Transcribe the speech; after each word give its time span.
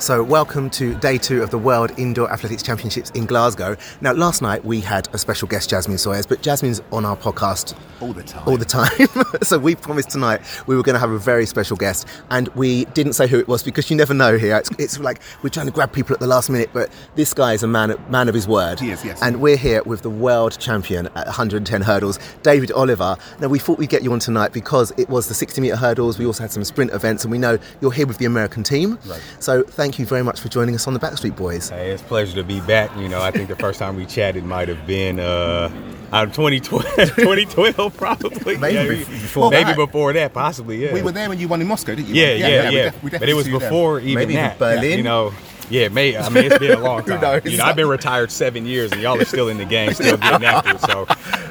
So, 0.00 0.22
welcome 0.22 0.70
to 0.70 0.94
day 0.94 1.18
two 1.18 1.42
of 1.42 1.50
the 1.50 1.58
World 1.58 1.92
Indoor 1.98 2.32
Athletics 2.32 2.62
Championships 2.62 3.10
in 3.10 3.26
Glasgow. 3.26 3.76
Now, 4.00 4.12
last 4.12 4.40
night 4.40 4.64
we 4.64 4.80
had 4.80 5.14
a 5.14 5.18
special 5.18 5.46
guest, 5.46 5.68
Jazmin 5.68 5.98
Sawyers, 5.98 6.26
but 6.26 6.40
Jazmin's 6.40 6.80
on 6.90 7.04
our 7.04 7.18
podcast 7.18 7.76
all 8.00 8.14
the 8.14 8.22
time. 8.22 8.48
All 8.48 8.56
the 8.56 8.64
time. 8.64 8.90
so, 9.42 9.58
we 9.58 9.74
promised 9.74 10.08
tonight 10.08 10.40
we 10.66 10.74
were 10.74 10.82
going 10.82 10.94
to 10.94 10.98
have 10.98 11.10
a 11.10 11.18
very 11.18 11.44
special 11.44 11.76
guest, 11.76 12.08
and 12.30 12.48
we 12.54 12.86
didn't 12.86 13.12
say 13.12 13.26
who 13.26 13.38
it 13.38 13.46
was 13.46 13.62
because 13.62 13.90
you 13.90 13.96
never 13.96 14.14
know 14.14 14.38
here. 14.38 14.56
It's, 14.56 14.70
it's 14.78 14.98
like 14.98 15.20
we're 15.42 15.50
trying 15.50 15.66
to 15.66 15.72
grab 15.72 15.92
people 15.92 16.14
at 16.14 16.20
the 16.20 16.26
last 16.26 16.48
minute, 16.48 16.70
but 16.72 16.90
this 17.14 17.34
guy 17.34 17.52
is 17.52 17.62
a 17.62 17.68
man, 17.68 17.94
man 18.08 18.26
of 18.26 18.34
his 18.34 18.48
word. 18.48 18.80
He 18.80 18.92
is, 18.92 19.04
yes. 19.04 19.20
And 19.20 19.42
we're 19.42 19.58
here 19.58 19.82
with 19.82 20.00
the 20.00 20.08
world 20.08 20.58
champion 20.58 21.08
at 21.08 21.26
110 21.26 21.82
hurdles, 21.82 22.18
David 22.42 22.72
Oliver. 22.72 23.18
Now, 23.38 23.48
we 23.48 23.58
thought 23.58 23.76
we'd 23.76 23.90
get 23.90 24.02
you 24.02 24.14
on 24.14 24.18
tonight 24.18 24.54
because 24.54 24.94
it 24.96 25.10
was 25.10 25.28
the 25.28 25.34
60 25.34 25.60
metre 25.60 25.76
hurdles. 25.76 26.18
We 26.18 26.24
also 26.24 26.42
had 26.42 26.52
some 26.52 26.64
sprint 26.64 26.90
events, 26.92 27.24
and 27.24 27.30
we 27.30 27.36
know 27.36 27.58
you're 27.82 27.92
here 27.92 28.06
with 28.06 28.16
the 28.16 28.24
American 28.24 28.62
team. 28.62 28.98
Right. 29.04 29.22
So, 29.40 29.62
thank 29.62 29.89
you 29.98 30.06
very 30.06 30.22
much 30.22 30.40
for 30.40 30.48
joining 30.48 30.74
us 30.74 30.86
on 30.86 30.94
the 30.94 31.00
Backstraight 31.00 31.36
Boys. 31.36 31.68
Hey, 31.70 31.90
it's 31.90 32.02
a 32.02 32.04
pleasure 32.06 32.34
to 32.36 32.44
be 32.44 32.60
back. 32.60 32.94
You 32.96 33.08
know, 33.08 33.20
I 33.22 33.30
think 33.30 33.48
the 33.48 33.56
first 33.56 33.78
time 33.78 33.96
we 33.96 34.06
chatted 34.06 34.44
might 34.44 34.68
have 34.68 34.86
been 34.86 35.18
uh, 35.20 35.70
out 36.12 36.28
of 36.28 36.34
2012, 36.34 36.84
2012 37.16 37.96
probably. 37.96 38.56
Maybe 38.56 38.74
yeah, 38.74 39.04
before 39.04 39.50
maybe 39.50 39.64
that. 39.64 39.76
before 39.76 40.12
that, 40.12 40.32
possibly. 40.32 40.84
Yeah. 40.84 40.92
We 40.94 41.02
were 41.02 41.12
there 41.12 41.28
when 41.28 41.38
you 41.38 41.48
won 41.48 41.60
in 41.60 41.66
Moscow, 41.66 41.94
didn't 41.94 42.08
you? 42.08 42.14
Yeah, 42.14 42.32
yeah, 42.34 42.46
yeah. 42.48 42.68
we 42.70 42.70
def- 42.76 43.02
we 43.04 43.10
but 43.10 43.28
it 43.28 43.34
was 43.34 43.44
definitely 43.44 43.44
see 43.44 43.50
you 43.52 43.58
there. 43.58 43.68
before 43.70 44.00
even 44.00 44.14
Maybe 44.14 44.34
that. 44.34 44.58
Berlin? 44.58 44.98
You 44.98 45.04
know. 45.04 45.32
Yeah, 45.70 45.86
may 45.86 46.16
I 46.16 46.28
mean 46.30 46.46
it's 46.46 46.58
been 46.58 46.76
a 46.76 46.80
long 46.80 47.02
Who 47.04 47.12
time. 47.12 47.20
knows? 47.20 47.44
You 47.44 47.56
know, 47.56 47.62
I've 47.64 47.76
been 47.76 47.86
retired 47.88 48.32
seven 48.32 48.66
years, 48.66 48.90
and 48.90 49.00
y'all 49.00 49.20
are 49.20 49.24
still 49.24 49.48
in 49.48 49.56
the 49.56 49.64
game, 49.64 49.94
still 49.94 50.16
getting 50.16 50.44
after 50.44 50.70
it. 50.70 50.80
So, 50.80 51.06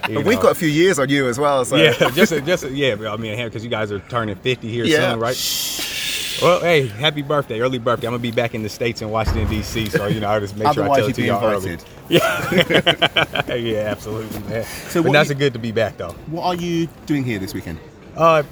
you 0.09 0.15
But 0.15 0.25
we've 0.25 0.41
got 0.41 0.51
a 0.51 0.55
few 0.55 0.67
years 0.67 0.99
on 0.99 1.07
you 1.07 1.29
as 1.29 1.39
well. 1.39 1.63
So. 1.63 1.77
yeah, 1.77 1.93
just 2.09 2.33
just 2.45 2.69
yeah. 2.69 2.95
I 3.09 3.15
mean, 3.15 3.37
because 3.41 3.63
you 3.63 3.69
guys 3.69 3.93
are 3.93 3.99
turning 3.99 4.35
fifty 4.35 4.69
here 4.69 4.83
Yeah. 4.83 5.11
soon, 5.11 5.19
right? 5.21 5.35
Well, 6.41 6.61
hey, 6.61 6.87
happy 6.87 7.21
birthday, 7.21 7.59
early 7.59 7.79
birthday! 7.79 8.07
I'm 8.07 8.11
gonna 8.13 8.21
be 8.21 8.31
back 8.31 8.55
in 8.55 8.63
the 8.63 8.69
states 8.69 9.01
in 9.01 9.09
Washington 9.09 9.49
D.C., 9.49 9.89
so 9.89 10.07
you 10.07 10.19
know 10.19 10.29
I 10.29 10.39
just 10.39 10.55
make 10.55 10.71
sure 10.73 10.83
I 10.89 10.95
tell 10.97 11.07
it 11.07 11.15
to 11.15 11.21
be 11.21 11.27
y'all 11.27 11.43
early. 11.43 11.77
Yeah, 12.09 13.53
yeah, 13.55 13.79
absolutely, 13.91 14.39
man. 14.49 14.63
So 14.63 15.03
but 15.03 15.11
that's 15.11 15.29
you- 15.29 15.35
a 15.35 15.37
good 15.39 15.53
to 15.53 15.59
be 15.59 15.71
back 15.71 15.97
though. 15.97 16.13
What 16.27 16.43
are 16.45 16.55
you 16.55 16.87
doing 17.05 17.23
here 17.23 17.37
this 17.39 17.53
weekend? 17.53 17.77
Uh, 18.17 18.43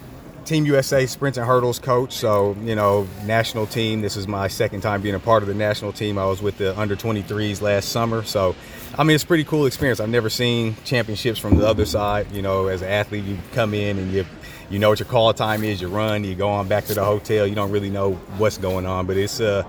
Team 0.46 0.66
USA 0.66 1.06
Sprint 1.08 1.38
and 1.38 1.46
Hurdles 1.46 1.78
coach. 1.80 2.14
So, 2.14 2.56
you 2.64 2.74
know, 2.76 3.06
national 3.26 3.66
team. 3.68 4.00
This 4.02 4.16
is 4.16 4.28
my 4.30 4.48
second 4.48 4.80
time 4.82 5.02
being 5.02 5.16
a 5.16 5.20
part 5.20 5.44
of 5.44 5.50
the 5.50 5.54
national 5.56 5.92
team. 5.92 6.18
I 6.18 6.26
was 6.26 6.42
with 6.42 6.58
the 6.58 6.78
under 6.80 6.96
23s 6.96 7.62
last 7.62 7.90
summer. 7.90 8.23
So, 8.23 8.56
I 8.98 9.04
mean, 9.04 9.16
it's 9.16 9.26
a 9.26 9.28
pretty 9.28 9.44
cool 9.44 9.66
experience. 9.66 10.00
I've 10.00 10.08
never 10.08 10.30
seen 10.30 10.78
championships 10.86 11.38
from 11.40 11.58
the 11.58 11.68
other 11.68 11.86
side. 11.86 12.32
You 12.32 12.42
know, 12.44 12.68
as 12.68 12.82
an 12.82 12.88
athlete, 12.90 13.26
you 13.26 13.38
come 13.54 13.73
in 13.73 13.98
and 13.98 14.14
you 14.14 14.26
you 14.70 14.80
know 14.80 14.90
what 14.90 15.00
your 15.00 15.08
call 15.08 15.34
time 15.34 15.64
is. 15.64 15.82
You 15.82 15.88
run, 15.88 16.23
you 16.23 16.36
go 16.36 16.50
on 16.50 16.68
back 16.68 16.86
to 16.86 16.94
the 16.94 17.04
hotel. 17.04 17.48
You 17.48 17.56
don't 17.56 17.72
really 17.72 17.90
know 17.90 18.14
what's 18.38 18.58
going 18.58 18.86
on, 18.86 19.06
but 19.06 19.18
it's 19.18 19.40
uh, 19.40 19.64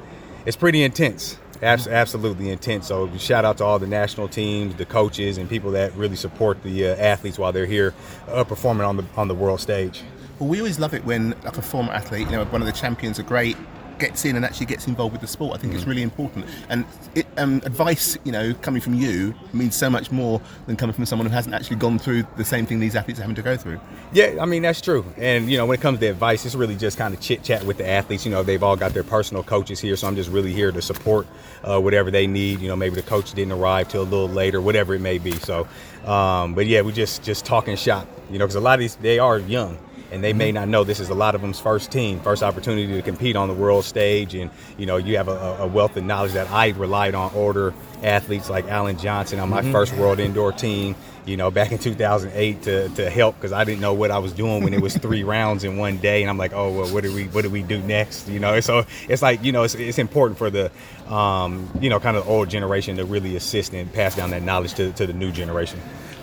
it's 0.46 0.56
pretty 0.56 0.82
intense. 0.82 1.38
Abs- 1.62 1.88
absolutely 1.88 2.50
intense. 2.50 2.86
So 2.86 3.10
shout 3.18 3.44
out 3.44 3.58
to 3.58 3.64
all 3.64 3.78
the 3.78 3.86
national 3.86 4.28
teams, 4.28 4.74
the 4.76 4.86
coaches, 4.86 5.38
and 5.38 5.48
people 5.48 5.72
that 5.72 5.94
really 5.94 6.16
support 6.16 6.62
the 6.62 6.88
uh, 6.88 6.96
athletes 6.96 7.38
while 7.38 7.52
they're 7.52 7.66
here 7.66 7.94
uh, 8.28 8.44
performing 8.44 8.86
on 8.86 8.96
the 8.96 9.04
on 9.16 9.28
the 9.28 9.34
world 9.34 9.60
stage. 9.60 10.02
Well, 10.38 10.48
we 10.48 10.58
always 10.58 10.78
love 10.78 10.94
it 10.94 11.04
when 11.04 11.30
like 11.44 11.58
a 11.58 11.62
former 11.62 11.92
athlete, 11.92 12.26
you 12.26 12.36
know, 12.36 12.44
one 12.44 12.62
of 12.62 12.66
the 12.66 12.72
champions 12.72 13.18
are 13.18 13.24
great, 13.24 13.56
gets 13.98 14.24
in 14.24 14.36
and 14.36 14.44
actually 14.44 14.66
gets 14.66 14.86
involved 14.86 15.12
with 15.12 15.20
the 15.20 15.26
sport. 15.26 15.56
I 15.56 15.60
think 15.60 15.74
it's 15.74 15.84
really 15.84 16.02
important. 16.02 16.46
And 16.68 16.84
it, 17.14 17.26
um, 17.36 17.56
advice, 17.64 18.18
you 18.24 18.32
know, 18.32 18.54
coming 18.54 18.80
from 18.80 18.94
you 18.94 19.34
means 19.52 19.74
so 19.74 19.90
much 19.90 20.10
more 20.10 20.40
than 20.66 20.76
coming 20.76 20.94
from 20.94 21.06
someone 21.06 21.26
who 21.26 21.32
hasn't 21.32 21.54
actually 21.54 21.76
gone 21.76 21.98
through 21.98 22.24
the 22.36 22.44
same 22.44 22.66
thing 22.66 22.80
these 22.80 22.96
athletes 22.96 23.18
are 23.18 23.22
having 23.22 23.36
to 23.36 23.42
go 23.42 23.56
through. 23.56 23.80
Yeah, 24.12 24.36
I 24.40 24.46
mean 24.46 24.62
that's 24.62 24.80
true. 24.80 25.04
And 25.16 25.50
you 25.50 25.56
know, 25.56 25.66
when 25.66 25.78
it 25.78 25.82
comes 25.82 26.00
to 26.00 26.06
advice, 26.06 26.44
it's 26.44 26.54
really 26.54 26.76
just 26.76 26.98
kind 26.98 27.14
of 27.14 27.20
chit 27.20 27.42
chat 27.42 27.64
with 27.64 27.78
the 27.78 27.88
athletes. 27.88 28.24
You 28.24 28.30
know, 28.30 28.42
they've 28.42 28.62
all 28.62 28.76
got 28.76 28.94
their 28.94 29.04
personal 29.04 29.42
coaches 29.42 29.80
here, 29.80 29.96
so 29.96 30.06
I'm 30.06 30.16
just 30.16 30.30
really 30.30 30.52
here 30.52 30.72
to 30.72 30.82
support 30.82 31.26
uh, 31.64 31.80
whatever 31.80 32.10
they 32.10 32.26
need. 32.26 32.60
You 32.60 32.68
know, 32.68 32.76
maybe 32.76 32.94
the 32.94 33.02
coach 33.02 33.32
didn't 33.32 33.52
arrive 33.52 33.88
till 33.88 34.02
a 34.02 34.04
little 34.04 34.28
later, 34.28 34.60
whatever 34.60 34.94
it 34.94 35.00
may 35.00 35.18
be. 35.18 35.32
So, 35.32 35.66
um, 36.04 36.54
but 36.54 36.66
yeah, 36.66 36.82
we 36.82 36.92
just 36.92 37.22
just 37.22 37.44
talking 37.44 37.76
shop. 37.76 38.06
You 38.30 38.38
know, 38.38 38.44
because 38.44 38.56
a 38.56 38.60
lot 38.60 38.74
of 38.74 38.80
these 38.80 38.96
they 38.96 39.18
are 39.18 39.38
young. 39.38 39.78
And 40.10 40.24
they 40.24 40.32
may 40.32 40.52
not 40.52 40.68
know 40.68 40.84
this 40.84 41.00
is 41.00 41.10
a 41.10 41.14
lot 41.14 41.34
of 41.34 41.42
them's 41.42 41.60
first 41.60 41.92
team, 41.92 42.20
first 42.20 42.42
opportunity 42.42 42.86
to 42.94 43.02
compete 43.02 43.36
on 43.36 43.48
the 43.48 43.54
world 43.54 43.84
stage. 43.84 44.34
And, 44.34 44.50
you 44.76 44.86
know, 44.86 44.96
you 44.96 45.16
have 45.16 45.28
a, 45.28 45.58
a 45.60 45.66
wealth 45.66 45.96
of 45.96 46.04
knowledge 46.04 46.32
that 46.32 46.50
I 46.50 46.68
relied 46.68 47.14
on 47.14 47.30
older 47.34 47.74
athletes 48.02 48.48
like 48.48 48.66
Allen 48.68 48.98
Johnson 48.98 49.38
on 49.38 49.50
my 49.50 49.62
first 49.72 49.94
world 49.94 50.18
indoor 50.18 50.52
team 50.52 50.94
you 51.28 51.36
know, 51.36 51.50
back 51.50 51.72
in 51.72 51.78
2008 51.78 52.62
to, 52.62 52.88
to 52.88 53.10
help 53.10 53.36
because 53.36 53.52
I 53.52 53.64
didn't 53.64 53.80
know 53.80 53.92
what 53.92 54.10
I 54.10 54.18
was 54.18 54.32
doing 54.32 54.64
when 54.64 54.72
it 54.72 54.80
was 54.80 54.96
three 54.96 55.24
rounds 55.24 55.62
in 55.62 55.76
one 55.76 55.98
day, 55.98 56.22
and 56.22 56.30
I'm 56.30 56.38
like, 56.38 56.54
oh, 56.54 56.72
well, 56.72 56.92
what 56.92 57.02
do 57.02 57.14
we 57.14 57.24
what 57.26 57.42
do 57.42 57.50
we 57.50 57.62
do 57.62 57.78
next? 57.82 58.28
You 58.28 58.40
know, 58.40 58.60
so 58.60 58.86
it's 59.08 59.20
like 59.20 59.44
you 59.44 59.52
know, 59.52 59.62
it's, 59.62 59.74
it's 59.74 59.98
important 59.98 60.38
for 60.38 60.50
the, 60.50 60.70
um, 61.12 61.68
you 61.80 61.90
know, 61.90 62.00
kind 62.00 62.16
of 62.16 62.26
old 62.26 62.48
generation 62.48 62.96
to 62.96 63.04
really 63.04 63.36
assist 63.36 63.74
and 63.74 63.92
pass 63.92 64.16
down 64.16 64.30
that 64.30 64.42
knowledge 64.42 64.74
to, 64.74 64.90
to 64.92 65.06
the 65.06 65.12
new 65.12 65.30
generation. 65.30 65.78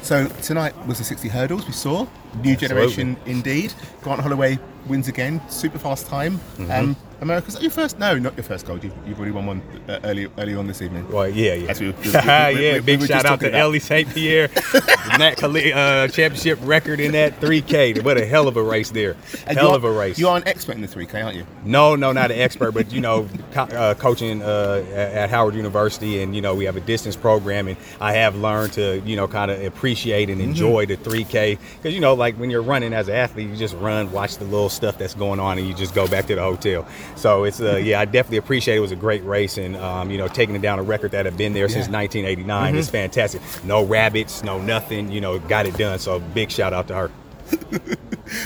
So 0.05 0.27
tonight 0.43 0.75
was 0.85 0.99
the 0.99 1.03
60 1.03 1.29
hurdles 1.29 1.65
we 1.65 1.73
saw. 1.73 2.05
New 2.43 2.55
generation 2.55 3.17
indeed. 3.25 3.73
Grant 4.03 4.21
Holloway 4.21 4.59
wins 4.85 5.07
again. 5.07 5.41
Super 5.49 5.79
fast 5.79 6.05
time. 6.05 6.39
Um, 6.69 6.95
America's 7.21 7.53
that 7.55 7.61
your 7.63 7.71
first? 7.71 7.97
No, 7.99 8.17
not 8.17 8.35
your 8.35 8.43
first 8.43 8.65
gold. 8.65 8.83
You've, 8.83 8.93
you've 9.07 9.17
already 9.17 9.31
won 9.31 9.45
one 9.45 9.61
uh, 9.87 9.99
early 10.03 10.27
early 10.37 10.55
on 10.55 10.67
this 10.67 10.81
evening. 10.81 11.09
Well, 11.11 11.29
yeah, 11.29 11.53
yeah, 11.53 11.73
we- 11.79 11.85
we- 11.87 11.91
we- 11.91 12.01
we- 12.03 12.11
yeah. 12.11 12.79
big 12.79 13.01
shout 13.05 13.25
out 13.25 13.39
to 13.39 13.47
about. 13.49 13.59
Elle 13.73 13.79
St. 13.79 14.09
Pierre, 14.13 14.47
that 15.17 15.41
uh, 15.41 16.07
championship 16.09 16.59
record 16.63 16.99
in 16.99 17.13
that 17.13 17.39
3K. 17.39 18.03
What 18.03 18.17
a 18.17 18.25
hell 18.25 18.47
of 18.47 18.57
a 18.57 18.63
race 18.63 18.91
there! 18.91 19.15
And 19.47 19.57
hell 19.57 19.73
of 19.75 19.83
a 19.83 19.91
race. 19.91 20.19
You 20.19 20.27
are 20.29 20.37
an 20.37 20.47
expert 20.47 20.75
in 20.75 20.81
the 20.81 20.87
3K, 20.87 21.23
aren't 21.23 21.37
you? 21.37 21.45
No, 21.63 21.95
no, 21.95 22.11
not 22.11 22.31
an 22.31 22.39
expert, 22.39 22.71
but 22.73 22.91
you 22.91 23.01
know, 23.01 23.27
co- 23.53 23.61
uh, 23.63 23.93
coaching 23.95 24.41
uh, 24.41 24.83
at 24.91 25.15
at 25.25 25.29
Howard 25.29 25.55
University, 25.55 26.21
and 26.21 26.35
you 26.35 26.41
know, 26.41 26.53
we 26.53 26.65
have 26.65 26.75
a 26.75 26.81
distance 26.81 27.15
program, 27.15 27.67
and 27.67 27.77
I 28.01 28.13
have 28.13 28.35
learned 28.35 28.73
to, 28.73 29.01
you 29.05 29.15
know, 29.15 29.27
kind 29.27 29.49
of 29.51 29.63
appreciate 29.63 30.29
and 30.29 30.41
enjoy 30.41 30.85
the 30.85 30.97
3K 30.97 31.57
because 31.77 31.93
you 31.93 31.99
know, 32.01 32.13
like 32.13 32.35
when 32.35 32.49
you're 32.49 32.61
running 32.61 32.93
as 32.93 33.07
an 33.07 33.15
athlete, 33.15 33.49
you 33.49 33.55
just 33.55 33.75
run, 33.77 34.11
watch 34.11 34.37
the 34.37 34.45
little 34.45 34.69
stuff 34.69 34.97
that's 34.97 35.15
going 35.15 35.39
on, 35.39 35.57
and 35.57 35.67
you 35.67 35.73
just 35.73 35.95
go 35.95 36.07
back 36.07 36.25
to 36.27 36.35
the 36.35 36.41
hotel. 36.41 36.85
So 37.15 37.43
it's, 37.43 37.61
uh, 37.61 37.77
yeah, 37.77 37.99
I 37.99 38.05
definitely 38.05 38.37
appreciate 38.37 38.75
it. 38.75 38.77
It 38.77 38.81
was 38.81 38.91
a 38.91 38.95
great 38.95 39.23
race, 39.25 39.57
and 39.57 39.75
um, 39.77 40.11
you 40.11 40.17
know, 40.17 40.27
taking 40.27 40.55
it 40.55 40.61
down 40.61 40.79
a 40.79 40.83
record 40.83 41.11
that 41.11 41.25
had 41.25 41.37
been 41.37 41.53
there 41.53 41.69
since 41.69 41.87
1989 41.87 42.75
is 42.75 42.89
fantastic. 42.89 43.41
No 43.63 43.83
rabbits, 43.83 44.43
no 44.43 44.59
nothing, 44.59 45.11
you 45.11 45.21
know, 45.21 45.39
got 45.39 45.65
it 45.65 45.77
done. 45.77 45.99
So 45.99 46.19
big 46.19 46.51
shout 46.51 46.73
out 46.73 46.87
to 46.89 46.95
her. 46.95 47.11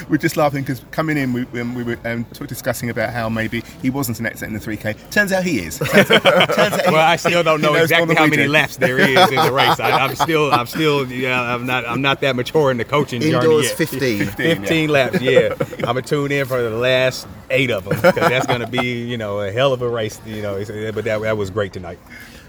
We're 0.09 0.17
just 0.17 0.38
laughing 0.38 0.63
because 0.63 0.84
coming 0.91 1.17
in, 1.17 1.34
we, 1.34 1.44
when 1.45 1.73
we 1.73 1.84
were 1.84 1.97
um, 2.06 2.23
discussing 2.47 2.90
about 2.90 3.12
how 3.13 3.29
maybe 3.29 3.62
he 3.81 3.90
wasn't 3.90 4.19
an 4.19 4.25
expert 4.25 4.47
in 4.47 4.53
the 4.53 4.59
3K. 4.59 5.09
Turns 5.12 5.31
out 5.31 5.44
he 5.44 5.59
is. 5.59 5.78
Turns 5.91 6.12
out, 6.12 6.23
turns 6.23 6.73
out 6.73 6.85
he- 6.85 6.91
Well, 6.91 7.06
I 7.07 7.16
still 7.16 7.44
don't 7.44 7.62
know 7.62 7.73
exactly 7.75 8.16
how 8.16 8.28
many 8.28 8.44
do. 8.44 8.50
laps 8.50 8.78
there 8.78 8.97
is 9.00 9.29
in 9.29 9.35
the 9.35 9.51
race. 9.53 9.79
I, 9.79 9.91
I'm 9.91 10.16
still, 10.16 10.51
I'm 10.51 10.66
still, 10.67 11.09
yeah, 11.12 11.41
I'm 11.41 11.66
not, 11.66 11.85
I'm 11.85 12.01
not 12.01 12.22
that 12.22 12.35
mature 12.35 12.72
in 12.72 12.78
the 12.78 12.85
coaching 12.85 13.22
journey 13.22 13.35
Indoors 13.35 13.67
yet. 13.67 13.78
15. 13.78 14.25
15 14.28 14.90
laps, 14.90 15.22
yeah. 15.22 15.53
I'm 15.79 15.79
gonna 15.81 16.01
tune 16.01 16.31
in 16.31 16.46
for 16.46 16.61
the 16.61 16.69
last 16.72 17.28
eight 17.50 17.72
of 17.72 17.85
them 17.85 17.96
because 17.96 18.13
that's 18.29 18.46
gonna 18.47 18.67
be, 18.67 19.03
you 19.06 19.17
know, 19.17 19.40
a 19.41 19.51
hell 19.51 19.73
of 19.73 19.81
a 19.81 19.90
race. 19.90 20.19
You 20.25 20.41
know, 20.41 20.56
but 20.94 21.03
that, 21.06 21.22
that 21.22 21.38
was 21.38 21.50
great 21.50 21.73
tonight. 21.73 22.00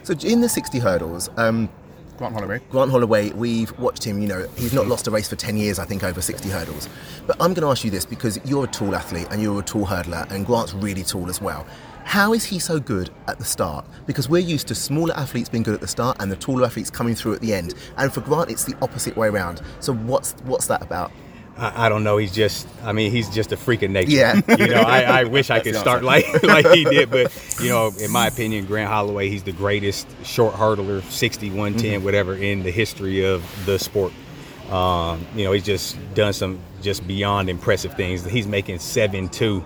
So 0.02 0.14
in 0.26 0.40
the 0.40 0.48
60 0.48 0.78
hurdles, 0.78 1.28
um, 1.36 1.68
Grant 2.20 2.34
Holloway. 2.34 2.60
Grant 2.68 2.90
Holloway, 2.90 3.30
we've 3.30 3.76
watched 3.78 4.04
him, 4.04 4.20
you 4.20 4.28
know, 4.28 4.46
he's 4.58 4.74
not 4.74 4.86
lost 4.86 5.06
a 5.06 5.10
race 5.10 5.26
for 5.26 5.36
10 5.36 5.56
years, 5.56 5.78
I 5.78 5.86
think, 5.86 6.04
over 6.04 6.20
60 6.20 6.50
hurdles. 6.50 6.86
But 7.26 7.36
I'm 7.40 7.54
going 7.54 7.62
to 7.62 7.68
ask 7.68 7.82
you 7.82 7.90
this 7.90 8.04
because 8.04 8.38
you're 8.44 8.64
a 8.64 8.66
tall 8.66 8.94
athlete 8.94 9.26
and 9.30 9.40
you're 9.40 9.58
a 9.58 9.62
tall 9.62 9.86
hurdler, 9.86 10.30
and 10.30 10.44
Grant's 10.44 10.74
really 10.74 11.02
tall 11.02 11.30
as 11.30 11.40
well. 11.40 11.66
How 12.04 12.34
is 12.34 12.44
he 12.44 12.58
so 12.58 12.78
good 12.78 13.08
at 13.26 13.38
the 13.38 13.44
start? 13.46 13.86
Because 14.04 14.28
we're 14.28 14.42
used 14.42 14.68
to 14.68 14.74
smaller 14.74 15.16
athletes 15.16 15.48
being 15.48 15.62
good 15.62 15.72
at 15.72 15.80
the 15.80 15.88
start 15.88 16.18
and 16.20 16.30
the 16.30 16.36
taller 16.36 16.66
athletes 16.66 16.90
coming 16.90 17.14
through 17.14 17.32
at 17.32 17.40
the 17.40 17.54
end. 17.54 17.72
And 17.96 18.12
for 18.12 18.20
Grant, 18.20 18.50
it's 18.50 18.64
the 18.64 18.76
opposite 18.82 19.16
way 19.16 19.28
around. 19.28 19.62
So 19.80 19.94
what's 19.94 20.32
what's 20.42 20.66
that 20.66 20.82
about? 20.82 21.12
I, 21.60 21.86
I 21.86 21.88
don't 21.88 22.02
know. 22.02 22.16
He's 22.16 22.32
just, 22.32 22.66
I 22.82 22.92
mean, 22.92 23.12
he's 23.12 23.28
just 23.28 23.52
a 23.52 23.56
freak 23.56 23.82
of 23.82 23.90
nature. 23.90 24.10
Yeah. 24.10 24.40
You 24.58 24.68
know, 24.68 24.80
I, 24.80 25.02
I 25.02 25.24
wish 25.24 25.50
I 25.50 25.60
could 25.60 25.76
start 25.76 26.02
like 26.02 26.42
like 26.42 26.66
he 26.70 26.84
did, 26.84 27.10
but 27.10 27.32
you 27.60 27.68
know, 27.68 27.92
in 28.00 28.10
my 28.10 28.26
opinion, 28.26 28.64
Grant 28.66 28.88
Holloway, 28.90 29.28
he's 29.28 29.42
the 29.42 29.52
greatest 29.52 30.06
short 30.24 30.54
hurdler, 30.54 31.02
60, 31.02 31.50
110, 31.50 32.02
whatever, 32.02 32.34
in 32.34 32.62
the 32.62 32.70
history 32.70 33.24
of 33.24 33.44
the 33.66 33.78
sport. 33.78 34.12
Um, 34.70 35.26
you 35.34 35.44
know, 35.44 35.52
he's 35.52 35.64
just 35.64 35.96
done 36.14 36.32
some 36.32 36.60
just 36.80 37.06
beyond 37.06 37.50
impressive 37.50 37.94
things. 37.94 38.24
He's 38.24 38.46
making 38.46 38.78
seven 38.78 39.28
two 39.28 39.64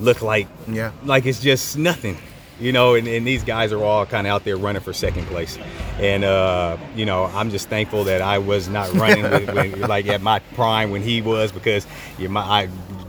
look 0.00 0.22
like 0.22 0.48
Yeah. 0.66 0.90
like 1.04 1.26
it's 1.26 1.40
just 1.40 1.76
nothing. 1.78 2.16
You 2.60 2.72
know, 2.72 2.94
and, 2.94 3.08
and 3.08 3.26
these 3.26 3.42
guys 3.42 3.72
are 3.72 3.82
all 3.82 4.06
kind 4.06 4.26
of 4.26 4.32
out 4.32 4.44
there 4.44 4.56
running 4.56 4.82
for 4.82 4.92
second 4.92 5.26
place, 5.26 5.58
and 5.98 6.22
uh, 6.22 6.76
you 6.94 7.04
know 7.04 7.24
I'm 7.24 7.50
just 7.50 7.68
thankful 7.68 8.04
that 8.04 8.22
I 8.22 8.38
was 8.38 8.68
not 8.68 8.92
running 8.94 9.24
with, 9.24 9.52
when, 9.52 9.80
like 9.88 10.06
at 10.06 10.20
my 10.22 10.38
prime 10.54 10.90
when 10.90 11.02
he 11.02 11.22
was 11.22 11.50
because 11.50 11.86
you 12.18 12.28
my 12.28 12.40
I, 12.42 12.68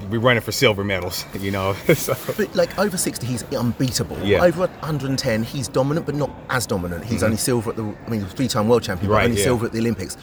we're 0.09 0.19
running 0.19 0.41
for 0.41 0.51
silver 0.51 0.83
medals. 0.83 1.25
You 1.43 1.51
know, 1.51 1.73
so, 1.93 2.15
But 2.37 2.55
like 2.55 2.77
over 2.79 2.95
60, 2.95 3.27
he's 3.27 3.43
unbeatable. 3.51 4.17
Yeah. 4.23 4.43
Over 4.43 4.61
110, 4.67 5.43
he's 5.43 5.67
dominant, 5.67 6.05
but 6.05 6.15
not 6.15 6.29
as 6.49 6.65
dominant. 6.65 7.03
He's 7.03 7.21
only 7.21 7.35
silver 7.35 7.71
at 7.71 7.75
the, 7.75 7.83
I 7.83 8.09
mean, 8.09 8.23
three-time 8.25 8.69
world 8.69 8.83
champion, 8.83 9.09
but 9.09 9.15
Right, 9.15 9.25
only 9.25 9.37
yeah. 9.37 9.43
silver 9.43 9.65
at 9.65 9.73
the 9.73 9.79
Olympics. 9.79 10.15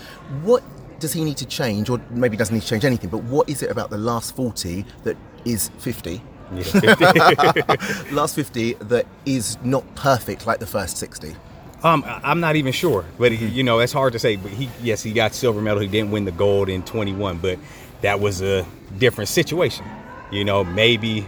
What 0.43 0.63
does 0.99 1.13
he 1.13 1.23
need 1.25 1.37
to 1.39 1.47
change, 1.47 1.91
or 1.91 2.01
maybe 2.11 2.39
doesn't 2.39 2.55
need 2.55 2.63
to 2.63 2.69
change 2.69 2.87
anything? 2.87 3.11
But 3.11 3.23
what 3.25 3.51
is 3.51 3.63
it 3.63 3.71
about 3.71 3.91
the 3.91 3.99
last 3.99 4.35
40 4.35 4.87
that 5.05 5.17
is 5.45 5.69
50 5.79 6.23
Yeah, 6.53 6.63
50. 6.63 8.15
Last 8.15 8.35
50 8.35 8.75
that 8.75 9.07
is 9.27 9.57
not 9.63 9.85
perfect 9.95 10.47
like 10.47 10.59
the 10.59 10.67
first 10.67 10.97
60. 10.97 11.35
Um, 11.83 12.05
I'm 12.07 12.41
not 12.41 12.57
even 12.57 12.73
sure, 12.73 13.05
but 13.19 13.33
he, 13.33 13.47
you 13.47 13.63
know, 13.63 13.79
it's 13.79 13.93
hard 13.93 14.13
to 14.13 14.19
say. 14.19 14.37
But 14.37 14.51
he, 14.53 14.69
yes, 14.83 15.03
he 15.03 15.13
got 15.13 15.33
silver 15.35 15.63
medal. 15.63 15.81
He 15.81 15.89
didn't 15.89 16.11
win 16.11 16.25
the 16.27 16.33
gold 16.33 16.69
in 16.69 16.83
21, 16.83 17.39
but 17.39 17.59
that 18.03 18.21
was 18.21 18.43
a 18.43 18.67
different 18.99 19.29
situation. 19.29 19.87
You 20.31 20.45
know, 20.45 20.63
maybe, 20.63 21.27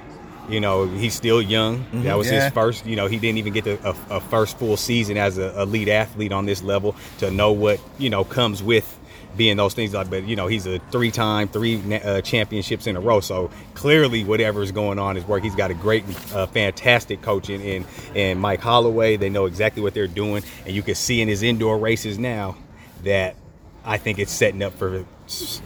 you 0.50 0.60
know, 0.60 0.86
he's 0.86 1.14
still 1.14 1.40
young. 1.40 1.86
That 2.02 2.18
was 2.18 2.30
Yeah. 2.30 2.44
his 2.44 2.52
first. 2.52 2.84
You 2.84 2.96
know, 2.96 3.06
he 3.06 3.18
didn't 3.18 3.38
even 3.38 3.54
get 3.54 3.64
the, 3.64 3.78
a, 3.88 4.16
a 4.16 4.20
first 4.20 4.58
full 4.58 4.76
season 4.76 5.16
as 5.16 5.38
a 5.38 5.58
elite 5.62 5.88
athlete 5.88 6.32
on 6.32 6.44
this 6.44 6.62
level 6.62 6.94
to 7.18 7.30
know 7.30 7.52
what 7.52 7.80
you 7.98 8.10
know 8.10 8.22
comes 8.22 8.62
with 8.62 8.98
being 9.36 9.56
those 9.56 9.74
things 9.74 9.94
like 9.94 10.10
but 10.10 10.24
you 10.24 10.36
know 10.36 10.46
he's 10.46 10.66
a 10.66 10.78
three-time 10.90 11.48
three 11.48 11.80
uh, 11.96 12.20
championships 12.20 12.86
in 12.86 12.96
a 12.96 13.00
row. 13.00 13.20
So 13.20 13.50
clearly 13.74 14.24
whatever 14.24 14.62
is 14.62 14.72
going 14.72 14.98
on 14.98 15.16
is 15.16 15.24
work. 15.24 15.42
He's 15.42 15.54
got 15.54 15.70
a 15.70 15.74
great 15.74 16.04
uh, 16.34 16.46
fantastic 16.46 17.22
coach 17.22 17.50
in, 17.50 17.60
in 17.60 17.86
in 18.14 18.38
mike 18.38 18.60
holloway. 18.60 19.16
They 19.16 19.30
know 19.30 19.46
exactly 19.46 19.82
what 19.82 19.94
they're 19.94 20.06
doing. 20.06 20.42
And 20.66 20.74
you 20.74 20.82
can 20.82 20.94
see 20.94 21.20
in 21.20 21.28
his 21.28 21.42
indoor 21.42 21.78
races 21.78 22.18
now 22.18 22.56
that 23.02 23.34
i 23.84 23.98
think 23.98 24.18
it's 24.18 24.32
setting 24.32 24.62
up 24.62 24.72
for 24.74 25.04